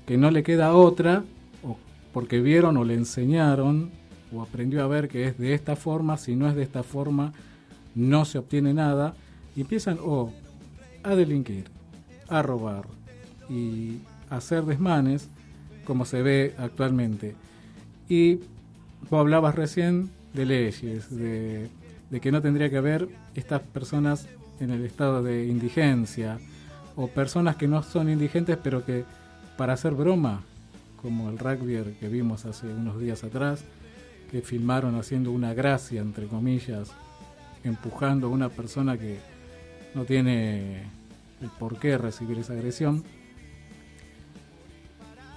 que 0.06 0.16
no 0.16 0.30
le 0.30 0.42
queda 0.42 0.74
otra 0.74 1.24
o 1.62 1.76
porque 2.12 2.40
vieron 2.40 2.76
o 2.76 2.84
le 2.84 2.94
enseñaron 2.94 3.90
o 4.32 4.42
aprendió 4.42 4.82
a 4.82 4.88
ver 4.88 5.08
que 5.08 5.24
es 5.26 5.38
de 5.38 5.54
esta 5.54 5.76
forma, 5.76 6.16
si 6.16 6.36
no 6.36 6.48
es 6.48 6.54
de 6.54 6.62
esta 6.62 6.82
forma 6.82 7.32
no 7.94 8.24
se 8.24 8.38
obtiene 8.38 8.72
nada 8.74 9.14
y 9.56 9.62
empiezan 9.62 9.98
o 10.02 10.32
a 11.02 11.14
delinquir, 11.14 11.64
a 12.28 12.42
robar 12.42 12.86
y 13.48 13.98
a 14.28 14.36
hacer 14.36 14.64
desmanes 14.64 15.28
como 15.84 16.04
se 16.04 16.22
ve 16.22 16.54
actualmente. 16.58 17.34
Y 18.08 18.36
vos 19.10 19.20
hablabas 19.20 19.54
recién 19.54 20.10
de 20.34 20.46
leyes, 20.46 21.10
de, 21.10 21.68
de 22.10 22.20
que 22.20 22.30
no 22.30 22.42
tendría 22.42 22.70
que 22.70 22.76
haber 22.76 23.08
estas 23.34 23.62
personas 23.62 24.28
en 24.60 24.70
el 24.70 24.84
estado 24.84 25.22
de 25.22 25.46
indigencia 25.46 26.38
o 27.00 27.08
personas 27.08 27.56
que 27.56 27.66
no 27.66 27.82
son 27.82 28.10
indigentes 28.10 28.58
pero 28.62 28.84
que 28.84 29.04
para 29.56 29.72
hacer 29.72 29.94
broma, 29.94 30.42
como 31.00 31.30
el 31.30 31.38
rugby 31.38 31.96
que 31.98 32.08
vimos 32.08 32.44
hace 32.44 32.66
unos 32.66 33.00
días 33.00 33.24
atrás, 33.24 33.64
que 34.30 34.42
filmaron 34.42 34.94
haciendo 34.96 35.32
una 35.32 35.54
gracia, 35.54 36.02
entre 36.02 36.26
comillas, 36.26 36.92
empujando 37.64 38.26
a 38.26 38.30
una 38.30 38.50
persona 38.50 38.98
que 38.98 39.18
no 39.94 40.04
tiene 40.04 40.82
el 41.40 41.48
por 41.58 41.78
qué 41.78 41.96
recibir 41.96 42.38
esa 42.38 42.52
agresión, 42.52 43.02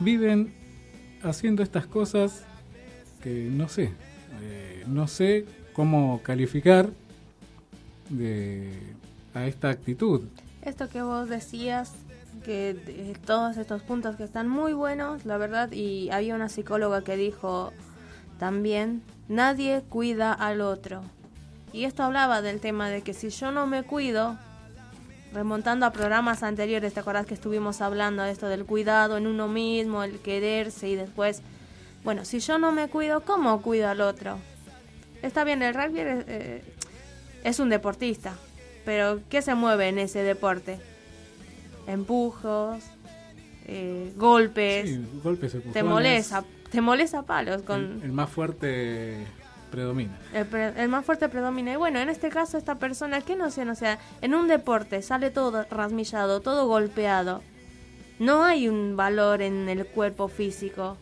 viven 0.01 0.53
haciendo 1.21 1.63
estas 1.63 1.87
cosas 1.87 2.43
que 3.21 3.49
no 3.49 3.69
sé, 3.69 3.91
eh, 4.41 4.83
no 4.85 5.07
sé 5.07 5.45
cómo 5.71 6.21
calificar 6.23 6.89
de, 8.09 8.69
a 9.33 9.47
esta 9.47 9.69
actitud. 9.69 10.23
Esto 10.65 10.87
que 10.87 11.01
vos 11.01 11.27
decías, 11.27 11.91
que 12.43 13.15
todos 13.25 13.57
estos 13.57 13.81
puntos 13.81 14.15
que 14.15 14.23
están 14.23 14.47
muy 14.47 14.73
buenos, 14.73 15.25
la 15.25 15.37
verdad, 15.37 15.71
y 15.71 16.09
había 16.11 16.35
una 16.35 16.49
psicóloga 16.49 17.03
que 17.03 17.17
dijo 17.17 17.73
también, 18.39 19.01
nadie 19.27 19.83
cuida 19.87 20.33
al 20.33 20.61
otro. 20.61 21.01
Y 21.71 21.85
esto 21.85 22.03
hablaba 22.03 22.41
del 22.41 22.59
tema 22.59 22.89
de 22.89 23.01
que 23.01 23.13
si 23.13 23.29
yo 23.29 23.51
no 23.51 23.67
me 23.67 23.83
cuido, 23.83 24.37
remontando 25.33 25.85
a 25.85 25.91
programas 25.91 26.43
anteriores, 26.43 26.93
¿te 26.93 26.99
acordás 26.99 27.25
que 27.25 27.33
estuvimos 27.33 27.81
hablando 27.81 28.23
de 28.23 28.31
esto 28.31 28.47
del 28.47 28.65
cuidado 28.65 29.17
en 29.17 29.27
uno 29.27 29.47
mismo, 29.47 30.03
el 30.03 30.19
quererse 30.19 30.87
y 30.89 30.95
después, 30.95 31.41
bueno, 32.03 32.25
si 32.25 32.39
yo 32.39 32.57
no 32.57 32.71
me 32.71 32.87
cuido, 32.87 33.21
¿cómo 33.21 33.61
cuido 33.61 33.89
al 33.89 34.01
otro? 34.01 34.37
Está 35.21 35.43
bien, 35.43 35.61
el 35.61 35.73
rugby 35.73 35.99
eh, 36.01 36.63
es 37.43 37.59
un 37.59 37.69
deportista, 37.69 38.35
pero 38.85 39.19
¿qué 39.29 39.41
se 39.41 39.55
mueve 39.55 39.87
en 39.89 39.99
ese 39.99 40.23
deporte? 40.23 40.79
Empujos, 41.87 42.83
eh, 43.67 44.13
golpes, 44.15 44.89
Sí, 44.89 45.05
golpes, 45.23 45.55
te 45.73 45.83
molesta, 45.83 46.43
te 46.71 46.81
molesta 46.81 47.23
palos 47.23 47.61
con 47.63 47.79
El, 47.97 48.03
el 48.03 48.11
más 48.13 48.29
fuerte 48.29 49.17
predomina. 49.69 50.17
el, 50.33 50.45
pre- 50.45 50.73
el 50.81 50.87
más 50.89 51.05
fuerte 51.05 51.27
predomina. 51.29 51.73
Y 51.73 51.75
bueno, 51.75 51.99
en 51.99 52.09
este 52.09 52.29
caso 52.29 52.57
esta 52.57 52.75
persona 52.75 53.21
que 53.21 53.35
no 53.35 53.51
sé, 53.51 53.65
no 53.65 53.75
sea, 53.75 53.99
en 54.21 54.33
un 54.33 54.47
deporte 54.47 55.01
sale 55.01 55.29
todo 55.31 55.65
rasmillado, 55.69 56.39
todo 56.41 56.67
golpeado. 56.67 57.41
No 58.19 58.43
hay 58.43 58.69
un 58.69 58.95
valor 58.95 59.41
en 59.41 59.67
el 59.67 59.85
cuerpo 59.85 60.27
físico. 60.29 60.97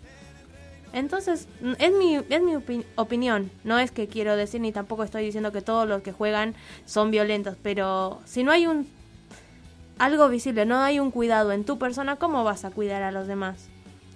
Entonces, 0.94 1.48
es 1.80 1.92
mi, 1.94 2.16
es 2.16 2.42
mi 2.42 2.54
opi- 2.54 2.86
opinión. 2.96 3.50
No 3.64 3.80
es 3.80 3.92
que 3.92 4.08
quiero 4.08 4.36
decir 4.36 4.60
ni 4.62 4.72
tampoco 4.72 5.04
estoy 5.04 5.24
diciendo 5.24 5.52
que 5.52 5.62
todos 5.62 5.88
los 5.88 6.02
que 6.02 6.12
juegan 6.12 6.54
son 6.86 7.12
violentos, 7.12 7.56
pero 7.62 8.22
si 8.26 8.44
no 8.44 8.52
hay 8.52 8.68
un 8.68 8.88
algo 10.00 10.28
visible, 10.30 10.66
no 10.66 10.80
hay 10.80 11.00
un 11.00 11.12
cuidado 11.12 11.52
en 11.52 11.64
tu 11.64 11.78
persona, 11.78 12.16
¿cómo 12.16 12.44
vas 12.44 12.66
a 12.66 12.72
cuidar 12.72 13.04
a 13.04 13.12
los 13.12 13.28
demás? 13.28 13.68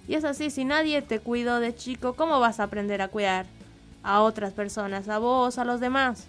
Y 0.08 0.14
es 0.14 0.24
así, 0.24 0.50
si 0.50 0.64
nadie 0.64 1.00
te 1.02 1.20
cuidó 1.20 1.60
de 1.60 1.74
chico, 1.74 2.14
¿cómo 2.14 2.40
vas 2.40 2.60
a 2.60 2.64
aprender 2.64 3.00
a 3.02 3.08
cuidar 3.08 3.46
a 4.02 4.20
otras 4.22 4.52
personas, 4.52 5.08
a 5.08 5.18
vos, 5.18 5.58
a 5.58 5.64
los 5.64 5.80
demás? 5.80 6.26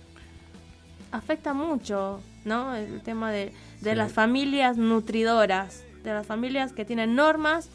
Afecta 1.12 1.54
mucho, 1.54 2.20
¿no? 2.46 2.76
El 2.76 3.02
tema 3.02 3.32
de, 3.32 3.52
de 3.82 3.92
Sí. 3.92 3.96
las 3.96 4.12
familias 4.12 4.78
nutridoras, 4.78 5.84
de 6.04 6.14
las 6.14 6.26
familias 6.28 6.74
que 6.74 6.86
tienen 6.86 7.16
normas, 7.16 7.70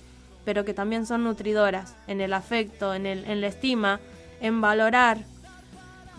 pero 0.45 0.65
que 0.65 0.75
también 0.75 1.07
son 1.07 1.25
nutridoras 1.25 1.97
en 2.07 2.21
el 2.21 2.33
afecto, 2.33 2.95
en, 2.95 3.07
el, 3.07 3.25
en 3.25 3.41
la 3.41 3.49
estima, 3.49 4.01
en 4.41 4.61
valorar. 4.61 5.19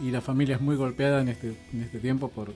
Y 0.02 0.12
la 0.12 0.22
familia 0.22 0.56
es 0.56 0.62
muy 0.62 0.76
golpeada 0.76 1.22
en 1.22 1.30
este, 1.30 1.56
en 1.72 1.84
este 1.84 2.00
tiempo 2.00 2.30
por 2.30 2.54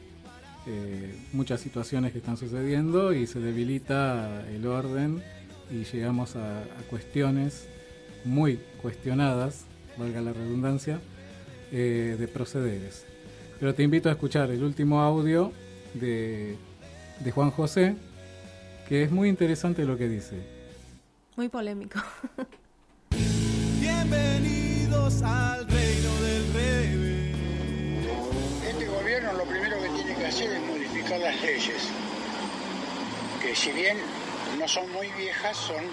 eh, 0.65 1.15
muchas 1.34 1.61
situaciones 1.61 2.11
que 2.11 2.18
están 2.18 2.36
sucediendo 2.36 3.13
y 3.13 3.28
se 3.28 3.39
debilita 3.39 4.45
el 4.49 4.65
orden 4.68 5.24
y 5.72 5.84
llegamos 5.84 6.36
a, 6.36 6.63
cuestiones 6.89 7.68
muy 8.26 8.59
cuestionadas, 8.82 9.65
valga 9.97 10.22
la 10.22 10.34
redundancia, 10.34 10.99
eh, 11.72 12.15
de 12.18 12.28
procederes. 12.28 13.05
Pero 13.59 13.74
te 13.74 13.84
invito 13.84 14.09
a 14.09 14.13
escuchar 14.13 14.51
el 14.51 14.63
último 14.63 15.01
audio 15.01 15.51
de, 15.93 16.57
de 17.20 17.32
Juan 17.32 17.51
José, 17.51 17.95
que 18.88 19.03
es 19.03 19.11
muy 19.11 19.30
interesante 19.30 19.86
lo 19.86 19.97
que 19.97 20.09
dice. 20.09 20.57
Muy 21.38 21.50
polémico. 21.50 22.00
Bienvenidos 23.80 25.22
al 25.22 25.68
reino 25.68 26.16
del 26.22 26.52
revés. 26.52 27.36
Este 28.68 28.88
gobierno 28.88 29.34
lo 29.34 29.44
primero 29.44 29.80
que 29.80 29.90
tiene 29.90 30.16
que 30.16 30.26
hacer 30.26 30.52
es 30.52 30.62
modificar 30.64 31.20
las 31.20 31.40
leyes, 31.42 31.84
que 33.40 33.56
si 33.56 33.72
bien 33.72 33.98
no 34.58 34.68
son 34.68 34.92
muy 34.94 35.10
viejas, 35.12 35.56
son 35.56 35.84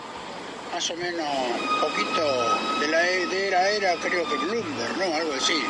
más 0.72 0.90
o 0.90 0.96
menos 0.96 1.28
un 1.60 1.80
poquito 1.90 2.80
de 2.80 2.88
la 2.88 3.06
e- 3.06 3.26
de 3.26 3.48
era 3.48 3.58
a 3.58 3.68
era, 3.68 3.94
creo 3.96 4.26
que 4.26 4.36
Bloomberg, 4.38 4.96
¿no? 4.96 5.14
Algo 5.14 5.34
así. 5.34 5.60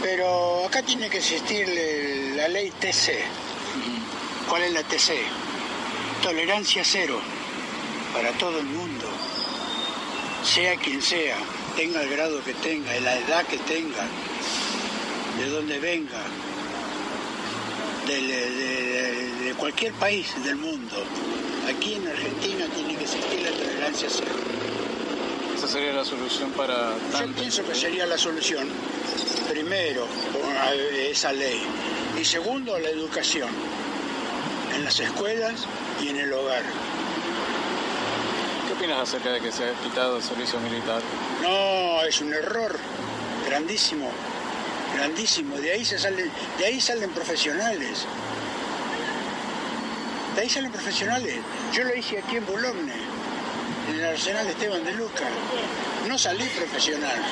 Pero 0.00 0.64
acá 0.66 0.80
tiene 0.82 1.10
que 1.10 1.18
existir 1.18 1.66
la 2.36 2.46
ley 2.46 2.70
TC. 2.70 3.18
¿Cuál 4.48 4.62
es 4.62 4.72
la 4.74 4.84
TC? 4.84 5.14
Tolerancia 6.22 6.82
cero 6.84 7.18
para 8.14 8.30
todo 8.38 8.58
el 8.60 8.66
mundo, 8.66 9.06
sea 10.44 10.76
quien 10.76 11.02
sea, 11.02 11.36
tenga 11.76 12.00
el 12.02 12.08
grado 12.10 12.42
que 12.44 12.54
tenga, 12.54 12.92
la 13.00 13.18
edad 13.18 13.44
que 13.46 13.58
tenga, 13.58 14.06
de 15.38 15.48
donde 15.50 15.78
venga, 15.80 16.22
de, 18.06 18.20
de- 18.22 19.44
de 19.44 19.54
cualquier 19.54 19.92
país 19.94 20.26
del 20.44 20.56
mundo. 20.56 20.96
Aquí 21.68 21.94
en 21.94 22.06
Argentina 22.08 22.66
tiene 22.74 22.94
que 22.96 23.04
existir 23.04 23.40
la 23.42 23.50
tolerancia 23.50 24.08
cero. 24.10 24.30
Esa 25.56 25.68
sería 25.68 25.92
la 25.92 26.04
solución 26.04 26.50
para 26.52 26.92
Yo 27.20 27.26
pienso 27.34 27.64
que 27.66 27.74
sería 27.74 28.06
la 28.06 28.18
solución, 28.18 28.68
primero, 29.50 30.06
esa 31.10 31.32
ley, 31.32 31.60
y 32.20 32.24
segundo, 32.24 32.78
la 32.78 32.88
educación, 32.90 33.48
en 34.74 34.84
las 34.84 34.98
escuelas 35.00 35.54
y 36.02 36.08
en 36.08 36.18
el 36.18 36.32
hogar. 36.32 36.62
¿Qué 38.84 38.90
opinas 38.90 39.08
acerca 39.08 39.32
de 39.32 39.40
que 39.40 39.50
se 39.50 39.64
haya 39.64 39.72
quitado 39.82 40.18
el 40.18 40.22
servicio 40.22 40.60
militar? 40.60 41.00
No, 41.40 42.02
es 42.02 42.20
un 42.20 42.34
error 42.34 42.78
grandísimo, 43.46 44.10
grandísimo. 44.94 45.56
De 45.56 45.72
ahí 45.72 45.86
se 45.86 45.98
salen, 45.98 46.30
de 46.58 46.66
ahí 46.66 46.78
salen 46.82 47.08
profesionales. 47.12 48.04
De 50.34 50.42
ahí 50.42 50.50
salen 50.50 50.70
profesionales. 50.70 51.36
Yo 51.72 51.84
lo 51.84 51.94
hice 51.94 52.18
aquí 52.18 52.36
en 52.36 52.44
Boulogne, 52.44 52.92
en 53.88 54.00
el 54.00 54.04
Arsenal 54.04 54.46
Esteban 54.48 54.84
de 54.84 54.92
Luca. 54.92 55.30
No 56.06 56.18
salí 56.18 56.44
profesional, 56.48 57.24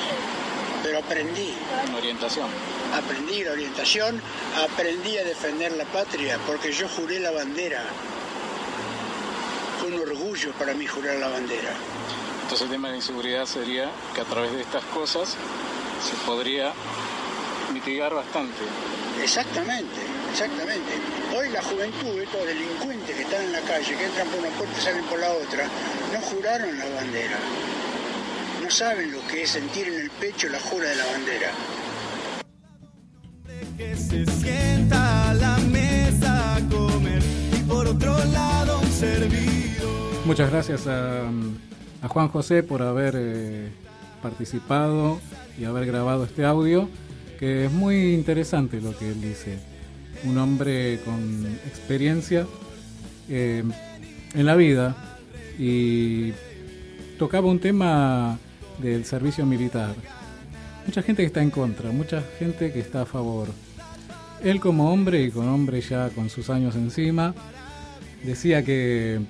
pero 0.81 0.97
aprendí. 0.97 1.53
Una 1.87 1.97
orientación. 1.99 2.49
Aprendí 2.95 3.43
la 3.43 3.51
orientación, 3.51 4.19
aprendí 4.57 5.19
a 5.19 5.23
defender 5.23 5.73
la 5.73 5.85
patria, 5.85 6.39
porque 6.47 6.71
yo 6.71 6.89
juré 6.89 7.19
la 7.19 7.29
bandera. 7.29 7.83
Orgullo 10.33 10.51
para 10.53 10.73
mí 10.73 10.87
jurar 10.87 11.17
la 11.17 11.27
bandera. 11.27 11.69
Entonces 12.41 12.61
el 12.61 12.71
tema 12.71 12.87
de 12.87 12.93
la 12.93 12.97
inseguridad 12.97 13.45
sería 13.45 13.91
que 14.15 14.21
a 14.21 14.23
través 14.23 14.51
de 14.51 14.61
estas 14.61 14.83
cosas 14.85 15.29
se 15.29 16.15
podría 16.25 16.73
mitigar 17.71 18.15
bastante. 18.15 18.63
Exactamente, 19.21 20.01
exactamente. 20.31 20.91
Hoy 21.37 21.49
la 21.49 21.61
juventud, 21.61 22.19
estos 22.19 22.47
delincuentes 22.47 23.15
que 23.15 23.21
están 23.21 23.43
en 23.43 23.51
la 23.51 23.61
calle, 23.61 23.95
que 23.95 24.05
entran 24.05 24.27
por 24.29 24.39
una 24.39 24.49
puerta 24.49 24.75
y 24.75 24.81
salen 24.81 25.03
por 25.05 25.19
la 25.19 25.31
otra, 25.33 25.65
no 26.11 26.19
juraron 26.21 26.79
la 26.79 26.85
bandera. 26.89 27.37
No 28.63 28.71
saben 28.71 29.11
lo 29.11 29.27
que 29.27 29.43
es 29.43 29.51
sentir 29.51 29.87
en 29.87 29.99
el 30.01 30.09
pecho 30.09 30.49
la 30.49 30.59
jura 30.59 30.89
de 30.89 30.95
la 30.95 31.05
bandera. 31.05 31.51
Que 33.77 33.95
se 33.95 34.25
sienta 34.25 35.22
Muchas 40.25 40.51
gracias 40.51 40.87
a, 40.87 41.29
Juan 42.07 42.29
José 42.29 42.63
por 42.63 42.81
haber 42.81 43.13
eh, 43.17 43.69
participado 44.21 45.19
y 45.59 45.65
haber 45.65 45.85
grabado 45.85 46.23
este 46.23 46.45
audio, 46.45 46.87
que 47.39 47.65
es 47.65 47.71
muy 47.71 48.13
interesante 48.13 48.79
lo 48.79 48.97
que 48.97 49.09
él 49.09 49.21
dice. 49.21 49.59
Un 50.23 50.37
hombre 50.37 51.01
con 51.03 51.45
experiencia 51.67 52.47
eh, 53.27 53.63
en 54.33 54.45
la 54.45 54.55
vida 54.55 54.95
y 55.59 56.31
tocaba 57.19 57.49
un 57.49 57.59
tema 57.59 58.39
del 58.81 59.03
servicio 59.03 59.45
militar. 59.45 59.93
Mucha 60.85 61.01
gente 61.01 61.23
que 61.23 61.27
está 61.27 61.41
en 61.41 61.51
contra, 61.51 61.91
mucha 61.91 62.23
gente 62.39 62.71
que 62.71 62.79
está 62.79 63.01
a 63.01 63.05
favor. 63.05 63.49
Él 64.41 64.61
como 64.61 64.89
hombre 64.91 65.21
y 65.21 65.31
con 65.31 65.49
hombre 65.49 65.81
ya 65.81 66.09
con 66.11 66.29
sus 66.29 66.49
años 66.49 66.75
encima, 66.75 67.35
decía 68.23 68.63
que 68.63 69.21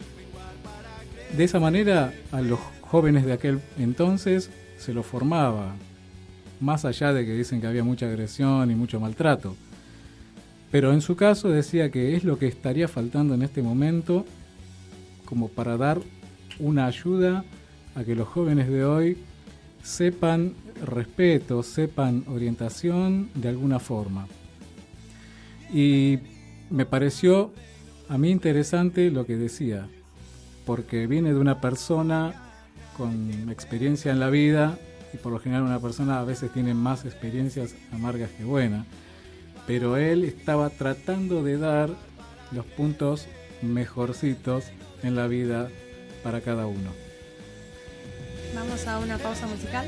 de 1.38 1.43
esa 1.43 1.59
manera 1.59 2.13
a 2.31 2.41
los 2.41 2.59
jóvenes 2.81 3.25
de 3.25 3.34
aquel 3.34 3.59
entonces 3.77 4.49
se 4.77 4.93
los 4.93 5.05
formaba, 5.05 5.75
más 6.59 6.86
allá 6.86 7.13
de 7.13 7.25
que 7.25 7.34
dicen 7.34 7.59
que 7.59 7.67
había 7.67 7.84
mucha 7.84 8.05
agresión 8.05 8.69
y 8.69 8.75
mucho 8.75 8.99
maltrato. 8.99 9.55
Pero 10.71 10.93
en 10.93 11.01
su 11.01 11.15
caso 11.15 11.49
decía 11.49 11.89
que 11.91 12.15
es 12.15 12.23
lo 12.23 12.38
que 12.38 12.47
estaría 12.47 12.88
faltando 12.88 13.34
en 13.34 13.43
este 13.43 13.61
momento 13.61 14.25
como 15.25 15.47
para 15.47 15.77
dar 15.77 15.99
una 16.59 16.86
ayuda 16.86 17.43
a 17.95 18.03
que 18.03 18.15
los 18.15 18.27
jóvenes 18.27 18.67
de 18.69 18.86
hoy 18.86 19.17
sepan 19.84 20.53
respeto, 20.86 21.63
sepan 21.63 22.23
orientación 22.27 23.29
de 23.36 23.49
alguna 23.49 23.79
forma. 23.79 24.27
Y 25.73 26.19
me 26.69 26.86
pareció 26.86 27.51
a 28.09 28.17
mí 28.17 28.29
interesante 28.29 29.09
lo 29.09 29.25
que 29.25 29.38
decía, 29.38 29.88
porque 30.66 31.07
viene 31.07 31.34
de 31.34 31.39
una 31.39 31.61
persona 31.61 32.34
con 32.97 33.49
experiencia 33.49 34.11
en 34.11 34.20
la 34.20 34.30
vida 34.30 34.78
y 35.14 35.18
por 35.18 35.32
lo 35.32 35.39
general 35.39 35.64
una 35.64 35.80
persona 35.80 36.20
a 36.20 36.24
veces 36.24 36.51
tiene 36.51 36.74
más 36.74 37.05
experiencias 37.05 37.76
amargas 37.91 38.32
que 38.32 38.43
buenas, 38.43 38.86
pero 39.68 39.97
él 39.97 40.24
estaba 40.24 40.70
tratando 40.70 41.43
de 41.43 41.57
dar 41.57 41.89
los 42.51 42.66
puntos 42.66 43.28
mejorcitos 43.61 44.66
en 45.01 45.16
la 45.16 45.28
vida 45.28 45.70
para 46.24 46.41
cada 46.41 46.66
uno. 46.66 46.91
Vamos 48.55 48.88
a 48.88 48.99
una 48.99 49.18
pausa 49.18 49.47
musical. 49.47 49.88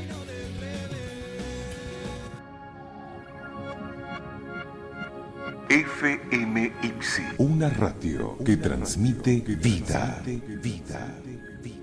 FMX, 5.68 7.20
una 7.38 7.68
radio 7.68 8.38
que 8.44 8.56
transmite 8.56 9.40
vida. 9.40 10.22
You 10.24 11.75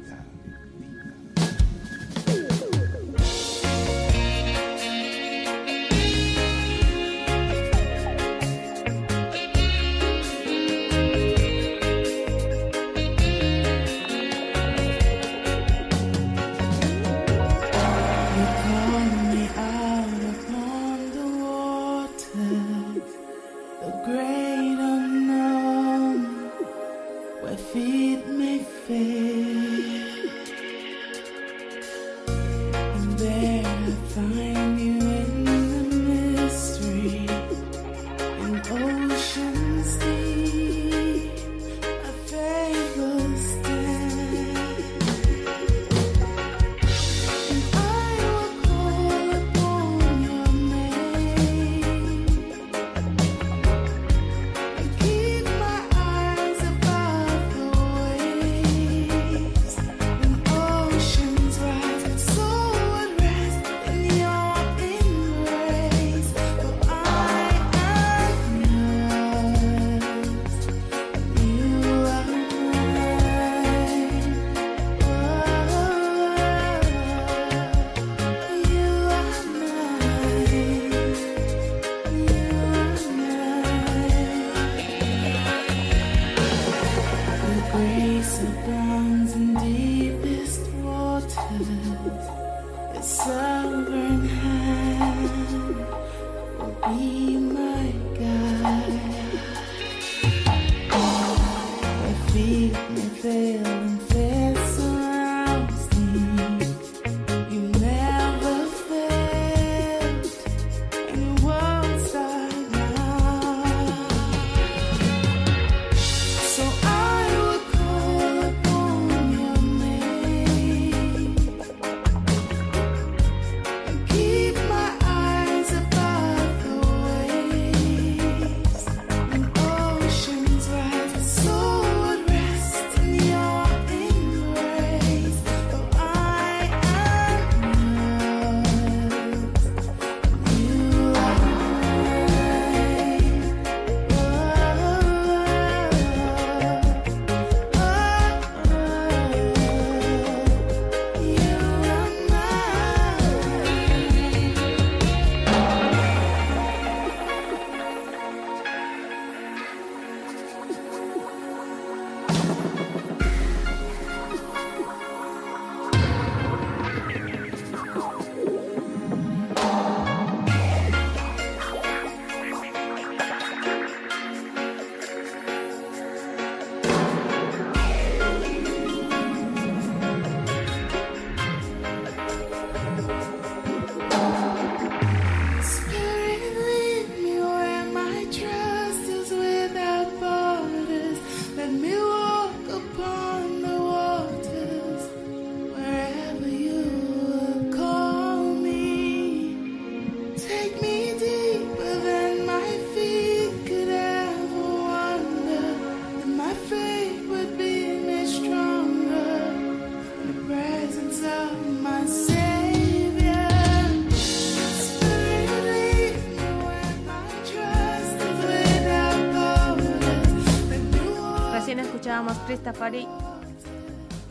Christopher 222.92 223.24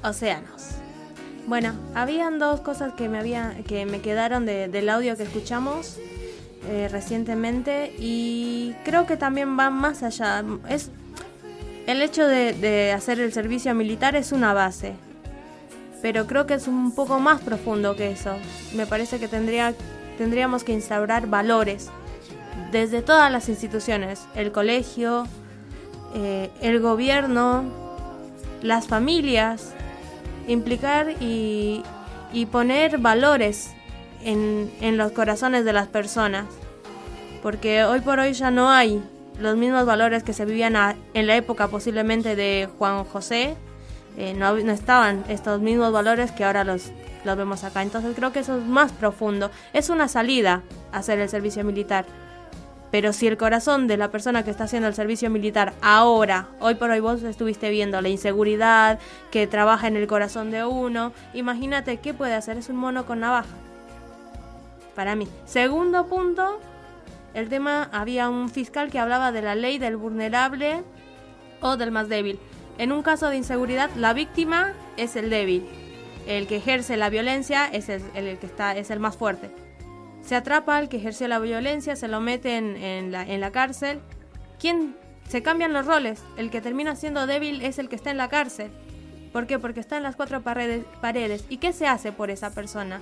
Océanos. 0.02 0.62
Bueno, 1.46 1.72
habían 1.94 2.38
dos 2.38 2.60
cosas 2.60 2.92
que 2.94 3.08
me 3.08 3.18
había, 3.18 3.56
que 3.66 3.86
me 3.86 4.00
quedaron 4.00 4.46
de- 4.46 4.68
del 4.68 4.88
audio 4.88 5.16
que 5.16 5.24
escuchamos 5.24 5.98
eh, 6.68 6.88
recientemente 6.90 7.92
y 7.98 8.74
creo 8.84 9.06
que 9.06 9.16
también 9.16 9.56
van 9.56 9.72
más 9.74 10.02
allá. 10.04 10.44
Es 10.68 10.90
el 11.86 12.00
hecho 12.02 12.26
de, 12.26 12.52
de 12.52 12.92
hacer 12.92 13.18
el 13.20 13.32
servicio 13.32 13.74
militar 13.74 14.14
es 14.14 14.30
una 14.30 14.54
base, 14.54 14.94
pero 16.00 16.26
creo 16.28 16.46
que 16.46 16.54
es 16.54 16.68
un 16.68 16.94
poco 16.94 17.18
más 17.18 17.40
profundo 17.40 17.96
que 17.96 18.12
eso. 18.12 18.36
Me 18.76 18.86
parece 18.86 19.18
que 19.18 19.26
tendría, 19.26 19.74
tendríamos 20.18 20.62
que 20.62 20.72
instaurar 20.72 21.26
valores 21.26 21.88
desde 22.70 23.02
todas 23.02 23.32
las 23.32 23.48
instituciones, 23.48 24.20
el 24.36 24.52
colegio, 24.52 25.26
eh, 26.14 26.50
el 26.60 26.78
gobierno, 26.80 27.64
las 28.62 28.86
familias, 28.86 29.74
implicar 30.48 31.10
y, 31.20 31.82
y 32.32 32.46
poner 32.46 32.98
valores 32.98 33.72
en, 34.24 34.72
en 34.80 34.96
los 34.96 35.12
corazones 35.12 35.64
de 35.64 35.72
las 35.72 35.88
personas. 35.88 36.46
Porque 37.42 37.84
hoy 37.84 38.00
por 38.00 38.18
hoy 38.20 38.32
ya 38.32 38.50
no 38.50 38.70
hay 38.70 39.02
los 39.38 39.56
mismos 39.56 39.84
valores 39.84 40.22
que 40.22 40.32
se 40.32 40.44
vivían 40.44 40.76
a- 40.76 40.94
en 41.14 41.26
la 41.26 41.36
época 41.36 41.68
posiblemente 41.68 42.36
de 42.36 42.68
Juan 42.78 43.04
José, 43.04 43.56
eh, 44.16 44.34
no, 44.34 44.54
no 44.54 44.72
estaban 44.72 45.24
estos 45.28 45.60
mismos 45.60 45.90
valores 45.92 46.30
que 46.32 46.44
ahora 46.44 46.64
los, 46.64 46.92
los 47.24 47.36
vemos 47.36 47.64
acá. 47.64 47.82
Entonces 47.82 48.12
creo 48.14 48.30
que 48.32 48.40
eso 48.40 48.58
es 48.58 48.64
más 48.64 48.92
profundo. 48.92 49.50
Es 49.72 49.88
una 49.90 50.06
salida 50.06 50.62
hacer 50.92 51.18
el 51.18 51.28
servicio 51.28 51.64
militar. 51.64 52.04
Pero 52.92 53.14
si 53.14 53.26
el 53.26 53.38
corazón 53.38 53.88
de 53.88 53.96
la 53.96 54.10
persona 54.10 54.44
que 54.44 54.50
está 54.50 54.64
haciendo 54.64 54.86
el 54.86 54.94
servicio 54.94 55.30
militar 55.30 55.72
ahora, 55.80 56.50
hoy 56.60 56.74
por 56.74 56.90
hoy 56.90 57.00
vos 57.00 57.22
estuviste 57.22 57.70
viendo 57.70 58.00
la 58.02 58.10
inseguridad 58.10 58.98
que 59.30 59.46
trabaja 59.46 59.88
en 59.88 59.96
el 59.96 60.06
corazón 60.06 60.50
de 60.50 60.66
uno, 60.66 61.14
imagínate 61.32 61.96
qué 61.96 62.12
puede 62.12 62.34
hacer, 62.34 62.58
es 62.58 62.68
un 62.68 62.76
mono 62.76 63.06
con 63.06 63.20
navaja. 63.20 63.48
Para 64.94 65.16
mí. 65.16 65.26
Segundo 65.46 66.06
punto, 66.06 66.60
el 67.32 67.48
tema, 67.48 67.88
había 67.92 68.28
un 68.28 68.50
fiscal 68.50 68.90
que 68.90 68.98
hablaba 68.98 69.32
de 69.32 69.40
la 69.40 69.54
ley 69.54 69.78
del 69.78 69.96
vulnerable 69.96 70.82
o 71.62 71.78
del 71.78 71.92
más 71.92 72.10
débil. 72.10 72.38
En 72.76 72.92
un 72.92 73.02
caso 73.02 73.30
de 73.30 73.38
inseguridad, 73.38 73.88
la 73.96 74.12
víctima 74.12 74.74
es 74.98 75.16
el 75.16 75.30
débil. 75.30 75.66
El 76.26 76.46
que 76.46 76.56
ejerce 76.56 76.98
la 76.98 77.08
violencia 77.08 77.64
es 77.72 77.88
el, 77.88 78.02
el 78.14 78.38
que 78.38 78.46
está, 78.46 78.76
es 78.76 78.90
el 78.90 79.00
más 79.00 79.16
fuerte. 79.16 79.50
Se 80.22 80.36
atrapa 80.36 80.76
al 80.76 80.88
que 80.88 80.96
ejerció 80.96 81.28
la 81.28 81.38
violencia, 81.38 81.96
se 81.96 82.08
lo 82.08 82.20
mete 82.20 82.56
en, 82.56 82.76
en 82.76 83.12
la, 83.12 83.22
en 83.22 83.40
la 83.40 83.50
cárcel. 83.50 84.00
¿Quién? 84.58 84.96
Se 85.28 85.42
cambian 85.42 85.72
los 85.72 85.86
roles. 85.86 86.22
El 86.36 86.50
que 86.50 86.60
termina 86.60 86.94
siendo 86.94 87.26
débil 87.26 87.62
es 87.62 87.78
el 87.78 87.88
que 87.88 87.96
está 87.96 88.10
en 88.10 88.18
la 88.18 88.28
cárcel. 88.28 88.70
¿Por 89.32 89.46
qué? 89.46 89.58
Porque 89.58 89.80
está 89.80 89.96
en 89.96 90.02
las 90.02 90.16
cuatro 90.16 90.42
paredes. 90.42 90.84
paredes. 91.00 91.44
¿Y 91.48 91.56
qué 91.56 91.72
se 91.72 91.86
hace 91.86 92.12
por 92.12 92.30
esa 92.30 92.50
persona? 92.50 93.00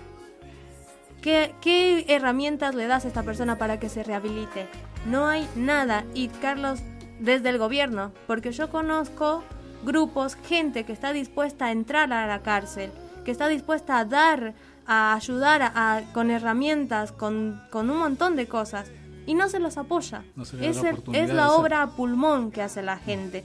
¿Qué, 1.20 1.54
¿Qué 1.60 2.06
herramientas 2.08 2.74
le 2.74 2.86
das 2.86 3.04
a 3.04 3.08
esta 3.08 3.22
persona 3.22 3.58
para 3.58 3.78
que 3.78 3.88
se 3.88 4.02
rehabilite? 4.02 4.66
No 5.06 5.26
hay 5.26 5.46
nada. 5.56 6.04
Y 6.14 6.28
Carlos, 6.28 6.80
desde 7.18 7.50
el 7.50 7.58
gobierno, 7.58 8.12
porque 8.26 8.52
yo 8.52 8.70
conozco 8.70 9.42
grupos, 9.84 10.36
gente 10.36 10.84
que 10.84 10.92
está 10.92 11.12
dispuesta 11.12 11.66
a 11.66 11.72
entrar 11.72 12.12
a 12.12 12.26
la 12.26 12.42
cárcel, 12.42 12.90
que 13.24 13.30
está 13.30 13.48
dispuesta 13.48 13.98
a 13.98 14.04
dar, 14.04 14.54
a 14.92 15.14
ayudar 15.14 15.62
a- 15.62 15.72
a- 15.98 16.02
con 16.12 16.30
herramientas, 16.32 17.12
con, 17.12 17.62
con 17.70 17.90
un 17.90 17.98
montón 17.98 18.34
de 18.34 18.48
cosas, 18.48 18.90
y 19.24 19.34
no 19.34 19.48
se 19.48 19.60
los 19.60 19.76
apoya. 19.78 20.24
No 20.34 20.44
se 20.44 20.56
es, 20.68 20.82
la 20.82 20.90
el- 20.90 21.52
es 21.52 21.52
obra 21.52 21.82
a 21.82 21.90
pulmón 21.90 22.50
que 22.50 22.60
hace 22.60 22.82
la 22.82 22.98
gente. 22.98 23.44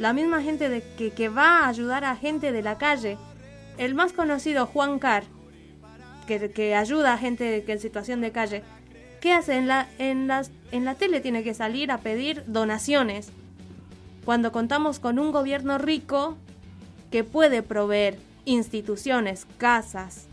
La 0.00 0.12
misma 0.12 0.42
gente 0.42 0.68
de, 0.68 0.82
que, 0.98 1.12
que 1.12 1.28
va 1.28 1.60
a 1.60 1.68
ayudar 1.68 2.04
a 2.04 2.16
gente 2.16 2.50
de 2.50 2.62
la 2.62 2.76
calle. 2.76 3.18
El 3.78 3.94
más 3.94 4.12
conocido, 4.12 4.66
Juan 4.66 4.98
Carr, 4.98 5.22
que, 6.26 6.50
que 6.50 6.74
ayuda 6.74 7.12
a 7.14 7.18
gente 7.18 7.62
que 7.64 7.72
en 7.72 7.78
situación 7.80 8.20
de 8.20 8.32
calle. 8.32 8.64
¿Qué 9.20 9.32
hace? 9.32 9.56
En 9.58 9.68
la, 9.68 9.86
en, 9.98 10.26
las, 10.26 10.50
en 10.72 10.84
la 10.84 10.96
tele 10.96 11.20
tiene 11.20 11.44
que 11.44 11.54
salir 11.54 11.92
a 11.92 11.98
pedir 11.98 12.42
donaciones. 12.48 13.30
Cuando 14.24 14.50
contamos 14.50 14.98
con 14.98 15.18
un 15.20 15.30
gobierno 15.30 15.78
rico 15.78 16.36
que 17.12 17.22
puede 17.22 17.62
proveer 17.62 18.18
instituciones, 18.44 19.46
casas. 19.58 20.26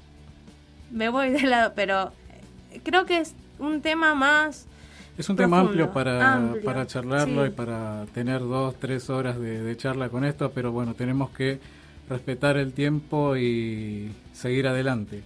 Me 0.91 1.09
voy 1.09 1.29
de 1.29 1.41
lado, 1.43 1.73
pero 1.75 2.11
eh, 2.71 2.81
creo 2.83 3.05
que 3.05 3.19
es 3.19 3.33
un 3.59 3.81
tema 3.81 4.15
más... 4.15 4.67
Es 5.17 5.29
un 5.29 5.35
tema 5.35 5.59
amplio 5.59 5.91
para, 5.91 6.35
amplio, 6.35 6.63
para 6.63 6.85
charlarlo 6.85 7.43
sí. 7.43 7.51
y 7.51 7.51
para 7.51 8.05
tener 8.13 8.39
dos, 8.41 8.75
tres 8.79 9.09
horas 9.09 9.39
de, 9.39 9.63
de 9.63 9.75
charla 9.75 10.09
con 10.09 10.23
esto, 10.23 10.51
pero 10.51 10.71
bueno, 10.71 10.93
tenemos 10.93 11.31
que 11.31 11.59
respetar 12.07 12.57
el 12.57 12.71
tiempo 12.73 13.35
y 13.35 14.11
seguir 14.33 14.67
adelante. 14.67 15.23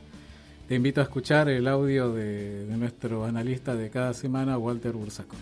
Te 0.69 0.75
invito 0.75 1.01
a 1.01 1.03
escuchar 1.03 1.49
el 1.49 1.67
audio 1.67 2.13
de, 2.13 2.65
de 2.65 2.77
nuestro 2.77 3.25
analista 3.25 3.75
de 3.75 3.89
cada 3.89 4.13
semana, 4.13 4.57
Walter 4.57 4.93
Bursaco. 4.93 5.35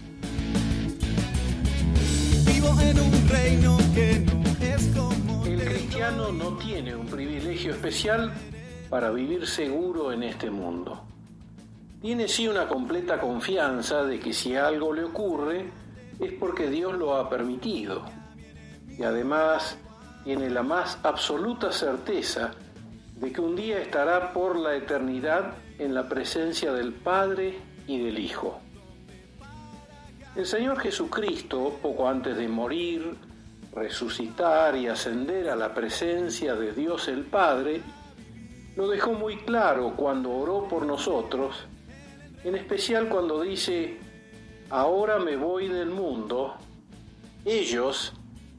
Vivo 2.47 2.82
en 2.82 2.99
un 2.99 3.30
reino 3.30 3.78
que 3.93 4.20
no 4.20 4.65
es 4.65 4.88
como 4.97 5.45
El 5.45 5.63
cristiano 5.63 6.32
no 6.32 6.57
tiene 6.57 6.95
un 6.95 7.05
privilegio 7.05 7.74
especial 7.74 8.34
para 8.90 9.12
vivir 9.12 9.46
seguro 9.46 10.12
en 10.12 10.24
este 10.24 10.50
mundo. 10.50 11.04
Tiene 12.02 12.28
sí 12.28 12.48
una 12.48 12.68
completa 12.68 13.20
confianza 13.20 14.04
de 14.04 14.20
que 14.20 14.34
si 14.34 14.56
algo 14.56 14.94
le 14.94 15.04
ocurre 15.04 15.70
es 16.20 16.34
porque 16.34 16.70
Dios 16.70 16.98
lo 16.98 17.16
ha 17.16 17.30
permitido. 17.30 18.04
Y 18.98 19.04
además 19.04 19.78
tiene 20.24 20.50
la 20.50 20.64
más 20.64 20.98
absoluta 21.04 21.72
certeza 21.72 22.52
de 23.16 23.32
que 23.32 23.42
un 23.42 23.56
día 23.56 23.80
estará 23.80 24.34
por 24.34 24.58
la 24.58 24.76
eternidad 24.76 25.54
en 25.78 25.94
la 25.94 26.08
presencia 26.08 26.72
del 26.74 26.94
Padre 26.94 27.60
y 27.86 28.00
del 28.00 28.18
Hijo. 28.18 28.60
El 30.36 30.46
Señor 30.46 30.80
Jesucristo, 30.80 31.80
poco 31.82 32.08
antes 32.08 32.38
de 32.38 32.48
morir, 32.48 33.16
resucitar 33.74 34.76
y 34.78 34.88
ascender 34.88 35.50
a 35.50 35.56
la 35.56 35.74
presencia 35.74 36.56
de 36.56 36.72
Dios 36.72 37.08
el 37.08 37.24
Padre, 37.24 37.82
lo 38.80 38.88
dejó 38.88 39.11
muy 39.11 39.36
claro 39.36 39.93
cuando 39.97 40.32
oró 40.32 40.65
por 40.69 40.86
nosotros, 40.86 41.65
en 42.45 42.55
especial 42.55 43.09
cuando 43.09 43.41
dice, 43.41 43.99
ahora 44.69 45.19
me 45.19 45.36
voy 45.36 45.67
del 45.67 45.89
mundo, 45.89 46.53
ellos 47.43 48.13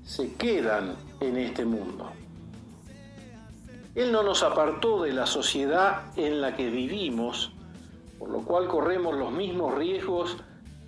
se 0.04 0.34
quedan 0.34 0.94
en 1.20 1.38
este 1.38 1.64
mundo. 1.64 2.10
Él 3.94 4.12
no 4.12 4.22
nos 4.22 4.42
apartó 4.42 5.04
de 5.04 5.14
la 5.14 5.24
sociedad 5.24 6.12
en 6.16 6.42
la 6.42 6.54
que 6.54 6.68
vivimos, 6.68 7.52
por 8.18 8.28
lo 8.28 8.42
cual 8.42 8.68
corremos 8.68 9.16
los 9.16 9.32
mismos 9.32 9.74
riesgos 9.74 10.36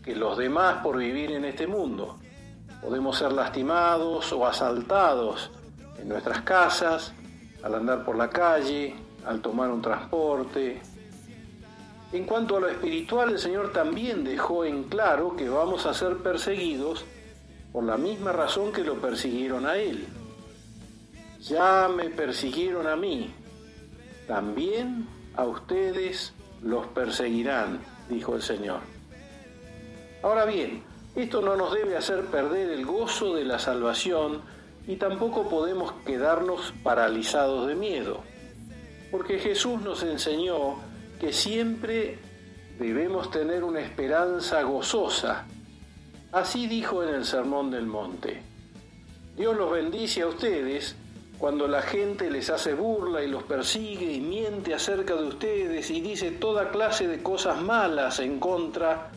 que 0.05 0.15
los 0.15 0.37
demás 0.37 0.83
por 0.83 0.99
vivir 0.99 1.31
en 1.31 1.47
este 1.47 1.67
mundo. 1.67 2.19
Podemos 2.83 3.17
ser 3.17 3.33
lastimados 3.33 4.31
o 4.35 4.47
asaltados 4.47 5.51
en 5.99 6.11
nuestras 6.11 6.43
casas, 6.43 7.15
al 7.63 7.77
andar 7.77 8.05
por 8.05 8.17
la 8.17 8.29
calle, 8.29 8.95
al 9.27 9.41
tomar 9.41 9.71
un 9.71 9.83
transporte. 9.83 10.81
En 12.13 12.25
cuanto 12.25 12.57
a 12.57 12.61
lo 12.61 12.69
espiritual, 12.69 13.31
el 13.31 13.39
Señor 13.39 13.73
también 13.73 14.25
dejó 14.25 14.65
en 14.65 14.85
claro 14.85 15.35
que 15.37 15.49
vamos 15.49 15.87
a 15.87 15.95
ser 15.95 16.19
perseguidos 16.19 17.05
por 17.73 17.85
la 17.85 17.97
misma 17.97 18.33
razón 18.33 18.73
que 18.73 18.85
lo 18.85 19.01
persiguieron 19.01 19.67
a 19.67 19.77
Él. 19.77 20.07
Ya 21.41 21.89
me 21.89 22.11
persiguieron 22.11 22.87
a 22.87 22.97
mí, 22.97 23.35
también 24.29 25.09
a 25.35 25.45
ustedes 25.45 26.35
los 26.63 26.87
perseguirán, 26.89 27.81
dijo 28.09 28.37
el 28.37 28.43
Señor. 28.43 28.81
Ahora 30.23 30.45
bien, 30.45 30.85
esto 31.17 31.43
no 31.43 31.57
nos 31.57 31.75
debe 31.75 31.97
hacer 31.97 32.27
perder 32.27 32.71
el 32.71 32.87
gozo 32.87 33.35
de 33.35 33.45
la 33.45 33.59
salvación 33.59 34.43
y 34.87 34.97
tampoco 34.97 35.49
podemos 35.49 35.93
quedarnos 36.07 36.73
paralizados 36.83 37.67
de 37.67 37.75
miedo, 37.75 38.23
porque 39.13 39.39
Jesús 39.39 39.81
nos 39.83 40.03
enseñó 40.03 40.79
que 41.21 41.35
siempre 41.35 42.19
debemos 42.79 43.31
tener 43.31 43.63
una 43.63 43.81
esperanza 43.81 44.63
gozosa. 44.63 45.47
Así 46.33 46.67
dijo 46.67 47.03
en 47.03 47.15
el 47.17 47.25
Sermón 47.27 47.71
del 47.71 47.87
Monte. 47.87 48.41
Dios 49.37 49.55
los 49.55 49.71
bendice 49.71 50.23
a 50.23 50.29
ustedes 50.29 50.97
cuando 51.39 51.69
la 51.69 51.83
gente 51.83 52.31
les 52.31 52.49
hace 52.49 52.73
burla 52.73 53.23
y 53.23 53.29
los 53.29 53.43
persigue 53.43 54.11
y 54.11 54.21
miente 54.21 54.73
acerca 54.73 55.15
de 55.15 55.25
ustedes 55.25 55.91
y 55.91 56.01
dice 56.01 56.31
toda 56.31 56.71
clase 56.71 57.07
de 57.07 57.23
cosas 57.23 57.61
malas 57.61 58.19
en 58.19 58.41
contra 58.41 59.11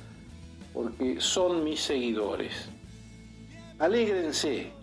porque 0.73 1.21
son 1.21 1.63
mis 1.63 1.79
seguidores. 1.79 2.67
Alégrense, 3.79 4.73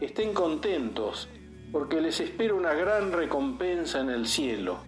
estén 0.00 0.32
contentos, 0.32 1.28
porque 1.72 2.00
les 2.00 2.20
espera 2.20 2.54
una 2.54 2.74
gran 2.74 3.12
recompensa 3.12 4.00
en 4.00 4.10
el 4.10 4.26
cielo. 4.26 4.78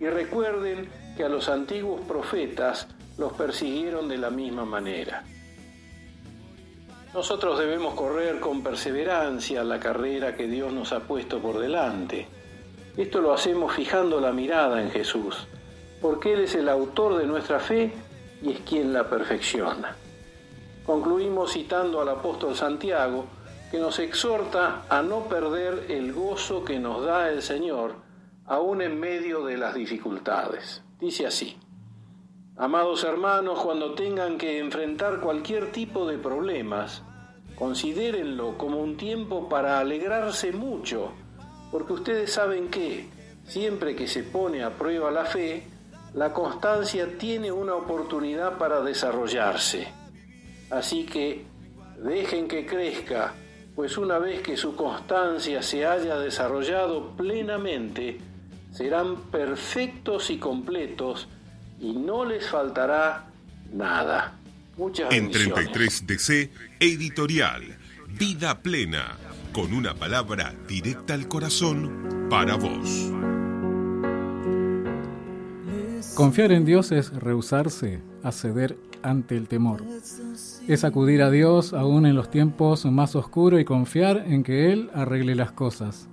Y 0.00 0.06
recuerden 0.06 0.88
que 1.16 1.24
a 1.24 1.28
los 1.28 1.48
antiguos 1.48 2.00
profetas 2.02 2.86
los 3.16 3.32
persiguieron 3.32 4.08
de 4.08 4.18
la 4.18 4.30
misma 4.30 4.64
manera. 4.64 5.24
Nosotros 7.12 7.58
debemos 7.58 7.94
correr 7.94 8.38
con 8.38 8.62
perseverancia 8.62 9.64
la 9.64 9.80
carrera 9.80 10.36
que 10.36 10.46
Dios 10.46 10.72
nos 10.72 10.92
ha 10.92 11.00
puesto 11.00 11.40
por 11.40 11.58
delante. 11.58 12.28
Esto 12.96 13.20
lo 13.20 13.32
hacemos 13.32 13.72
fijando 13.72 14.20
la 14.20 14.32
mirada 14.32 14.82
en 14.82 14.90
Jesús, 14.90 15.48
porque 16.00 16.34
Él 16.34 16.40
es 16.40 16.54
el 16.54 16.68
autor 16.68 17.16
de 17.16 17.26
nuestra 17.26 17.58
fe 17.58 17.92
y 18.42 18.52
es 18.52 18.60
quien 18.60 18.92
la 18.92 19.08
perfecciona. 19.08 19.96
Concluimos 20.84 21.52
citando 21.52 22.00
al 22.00 22.08
apóstol 22.08 22.54
Santiago, 22.54 23.26
que 23.70 23.78
nos 23.78 23.98
exhorta 23.98 24.84
a 24.88 25.02
no 25.02 25.28
perder 25.28 25.86
el 25.88 26.12
gozo 26.12 26.64
que 26.64 26.78
nos 26.78 27.04
da 27.04 27.30
el 27.30 27.42
Señor, 27.42 27.96
aún 28.46 28.80
en 28.82 28.98
medio 28.98 29.44
de 29.44 29.58
las 29.58 29.74
dificultades. 29.74 30.82
Dice 30.98 31.26
así, 31.26 31.56
Amados 32.56 33.04
hermanos, 33.04 33.60
cuando 33.60 33.94
tengan 33.94 34.36
que 34.36 34.58
enfrentar 34.58 35.20
cualquier 35.20 35.70
tipo 35.70 36.06
de 36.06 36.18
problemas, 36.18 37.02
considérenlo 37.54 38.58
como 38.58 38.80
un 38.80 38.96
tiempo 38.96 39.48
para 39.48 39.78
alegrarse 39.78 40.50
mucho, 40.52 41.12
porque 41.70 41.92
ustedes 41.92 42.32
saben 42.32 42.68
que, 42.68 43.08
siempre 43.44 43.94
que 43.94 44.08
se 44.08 44.24
pone 44.24 44.64
a 44.64 44.76
prueba 44.76 45.10
la 45.10 45.24
fe, 45.24 45.68
la 46.14 46.32
constancia 46.32 47.16
tiene 47.16 47.52
una 47.52 47.74
oportunidad 47.74 48.58
para 48.58 48.80
desarrollarse. 48.80 49.92
Así 50.70 51.04
que 51.04 51.46
Dejen 51.98 52.46
que 52.46 52.64
crezca, 52.64 53.34
pues 53.78 53.96
una 53.96 54.18
vez 54.18 54.40
que 54.40 54.56
su 54.56 54.74
constancia 54.74 55.62
se 55.62 55.86
haya 55.86 56.18
desarrollado 56.18 57.12
plenamente, 57.16 58.18
serán 58.72 59.30
perfectos 59.30 60.30
y 60.30 60.38
completos 60.38 61.28
y 61.80 61.92
no 61.92 62.24
les 62.24 62.50
faltará 62.50 63.26
nada. 63.72 64.36
Muchas 64.76 65.12
En 65.12 65.30
bendiciones. 65.30 65.70
33DC, 65.72 66.50
editorial, 66.80 67.78
Vida 68.18 68.62
Plena, 68.62 69.16
con 69.52 69.72
una 69.72 69.94
palabra 69.94 70.56
directa 70.66 71.14
al 71.14 71.28
corazón 71.28 72.26
para 72.28 72.56
vos. 72.56 73.12
Confiar 76.18 76.50
en 76.50 76.64
Dios 76.64 76.90
es 76.90 77.12
rehusarse 77.12 78.00
a 78.24 78.32
ceder 78.32 78.76
ante 79.02 79.36
el 79.36 79.46
temor. 79.46 79.84
Es 80.66 80.82
acudir 80.82 81.22
a 81.22 81.30
Dios 81.30 81.72
aún 81.72 82.06
en 82.06 82.16
los 82.16 82.28
tiempos 82.28 82.84
más 82.86 83.14
oscuros 83.14 83.60
y 83.60 83.64
confiar 83.64 84.24
en 84.26 84.42
que 84.42 84.72
Él 84.72 84.90
arregle 84.94 85.36
las 85.36 85.52
cosas. 85.52 86.08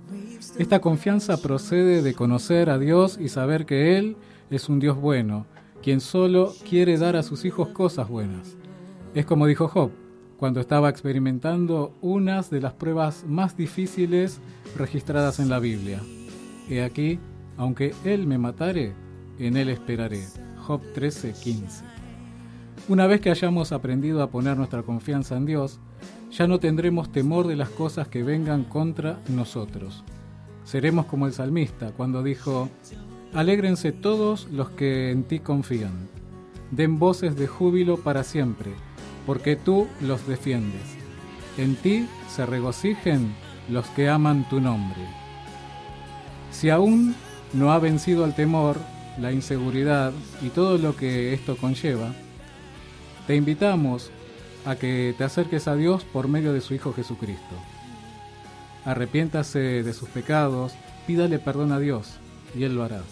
Esta 0.60 0.80
confianza 0.80 1.42
procede 1.42 2.02
de 2.02 2.14
conocer 2.14 2.70
a 2.70 2.78
Dios 2.78 3.18
y 3.20 3.30
saber 3.30 3.66
que 3.66 3.98
Él 3.98 4.16
es 4.48 4.68
un 4.68 4.78
Dios 4.78 4.96
bueno, 4.96 5.44
quien 5.82 6.00
solo 6.00 6.54
quiere 6.70 6.98
dar 6.98 7.16
a 7.16 7.24
sus 7.24 7.44
hijos 7.44 7.70
cosas 7.70 8.08
buenas. 8.08 8.56
Es 9.12 9.26
como 9.26 9.46
dijo 9.46 9.66
Job, 9.66 9.90
cuando 10.36 10.60
estaba 10.60 10.88
experimentando 10.88 11.92
unas 12.00 12.48
de 12.48 12.60
las 12.60 12.74
pruebas 12.74 13.24
más 13.26 13.56
difíciles 13.56 14.38
registradas 14.76 15.40
en 15.40 15.48
la 15.48 15.58
Biblia. 15.58 16.00
He 16.70 16.84
aquí, 16.84 17.18
aunque 17.56 17.92
Él 18.04 18.28
me 18.28 18.38
matare, 18.38 18.94
en 19.38 19.56
Él 19.56 19.68
esperaré. 19.68 20.24
Job 20.66 20.82
13:15. 20.94 21.84
Una 22.88 23.06
vez 23.06 23.20
que 23.20 23.30
hayamos 23.30 23.72
aprendido 23.72 24.22
a 24.22 24.30
poner 24.30 24.56
nuestra 24.56 24.82
confianza 24.82 25.36
en 25.36 25.46
Dios, 25.46 25.80
ya 26.30 26.46
no 26.46 26.60
tendremos 26.60 27.10
temor 27.10 27.46
de 27.46 27.56
las 27.56 27.70
cosas 27.70 28.08
que 28.08 28.22
vengan 28.22 28.64
contra 28.64 29.18
nosotros. 29.28 30.04
Seremos 30.64 31.06
como 31.06 31.26
el 31.26 31.32
salmista 31.32 31.92
cuando 31.92 32.22
dijo, 32.22 32.68
Alégrense 33.32 33.92
todos 33.92 34.48
los 34.50 34.70
que 34.70 35.10
en 35.10 35.24
ti 35.24 35.40
confían. 35.40 36.08
Den 36.70 36.98
voces 36.98 37.36
de 37.36 37.46
júbilo 37.46 37.98
para 37.98 38.24
siempre, 38.24 38.72
porque 39.26 39.56
tú 39.56 39.86
los 40.00 40.26
defiendes. 40.26 40.82
En 41.58 41.76
ti 41.76 42.06
se 42.28 42.46
regocijen 42.46 43.34
los 43.68 43.86
que 43.88 44.08
aman 44.08 44.48
tu 44.48 44.60
nombre. 44.60 45.00
Si 46.50 46.70
aún 46.70 47.14
no 47.52 47.72
ha 47.72 47.78
vencido 47.78 48.24
el 48.24 48.34
temor, 48.34 48.76
la 49.18 49.32
inseguridad 49.32 50.12
y 50.42 50.48
todo 50.50 50.78
lo 50.78 50.96
que 50.96 51.32
esto 51.32 51.56
conlleva, 51.56 52.12
te 53.26 53.36
invitamos 53.36 54.10
a 54.64 54.76
que 54.76 55.14
te 55.16 55.24
acerques 55.24 55.68
a 55.68 55.76
Dios 55.76 56.04
por 56.04 56.28
medio 56.28 56.52
de 56.52 56.60
su 56.60 56.74
Hijo 56.74 56.92
Jesucristo. 56.92 57.54
Arrepiéntase 58.84 59.82
de 59.82 59.92
sus 59.92 60.08
pecados, 60.08 60.74
pídale 61.06 61.38
perdón 61.38 61.72
a 61.72 61.78
Dios 61.78 62.18
y 62.54 62.64
Él 62.64 62.74
lo 62.74 62.84
hará. 62.84 63.02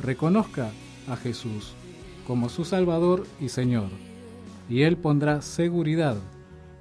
Reconozca 0.00 0.70
a 1.08 1.16
Jesús 1.16 1.74
como 2.26 2.48
su 2.48 2.64
Salvador 2.64 3.26
y 3.40 3.48
Señor, 3.48 3.88
y 4.68 4.82
Él 4.82 4.96
pondrá 4.96 5.42
seguridad 5.42 6.16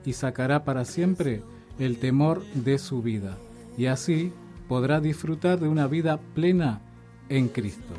y 0.05 0.13
sacará 0.13 0.63
para 0.63 0.85
siempre 0.85 1.43
el 1.79 1.97
temor 1.97 2.43
de 2.53 2.77
su 2.77 3.01
vida, 3.01 3.37
y 3.77 3.87
así 3.87 4.31
podrá 4.67 4.99
disfrutar 4.99 5.59
de 5.59 5.67
una 5.67 5.87
vida 5.87 6.19
plena 6.33 6.81
en 7.29 7.49
Cristo. 7.49 7.93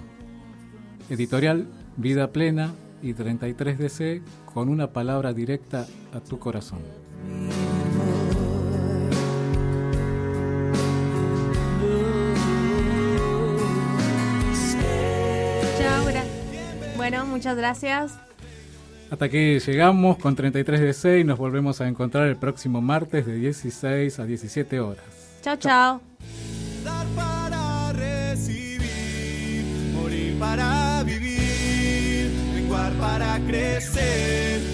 Editorial 1.11 1.67
Vida 1.97 2.33
Plena 2.33 2.73
y 3.03 3.15
33DC 3.15 4.23
con 4.53 4.69
una 4.69 4.93
palabra 4.93 5.33
directa 5.33 5.87
a 6.13 6.21
tu 6.21 6.39
corazón. 6.39 6.81
Chao, 15.79 16.05
Bueno, 16.97 17.27
muchas 17.27 17.57
gracias. 17.57 18.19
Hasta 19.11 19.27
aquí 19.27 19.59
llegamos 19.61 20.17
con 20.19 20.35
33DC 20.37 21.21
y 21.21 21.25
nos 21.25 21.39
volvemos 21.39 21.81
a 21.81 21.87
encontrar 21.87 22.27
el 22.27 22.37
próximo 22.37 22.81
martes 22.81 23.27
de 23.27 23.37
16 23.37 24.19
a 24.19 24.25
17 24.25 24.81
horas. 24.81 25.05
Chao, 25.43 25.57
chao. 25.57 26.01
Dar 26.83 27.07
para 27.09 27.93
recibir, 27.93 29.63
morir 29.95 30.39
para 30.39 30.84
para 32.99 33.39
crecer 33.47 34.74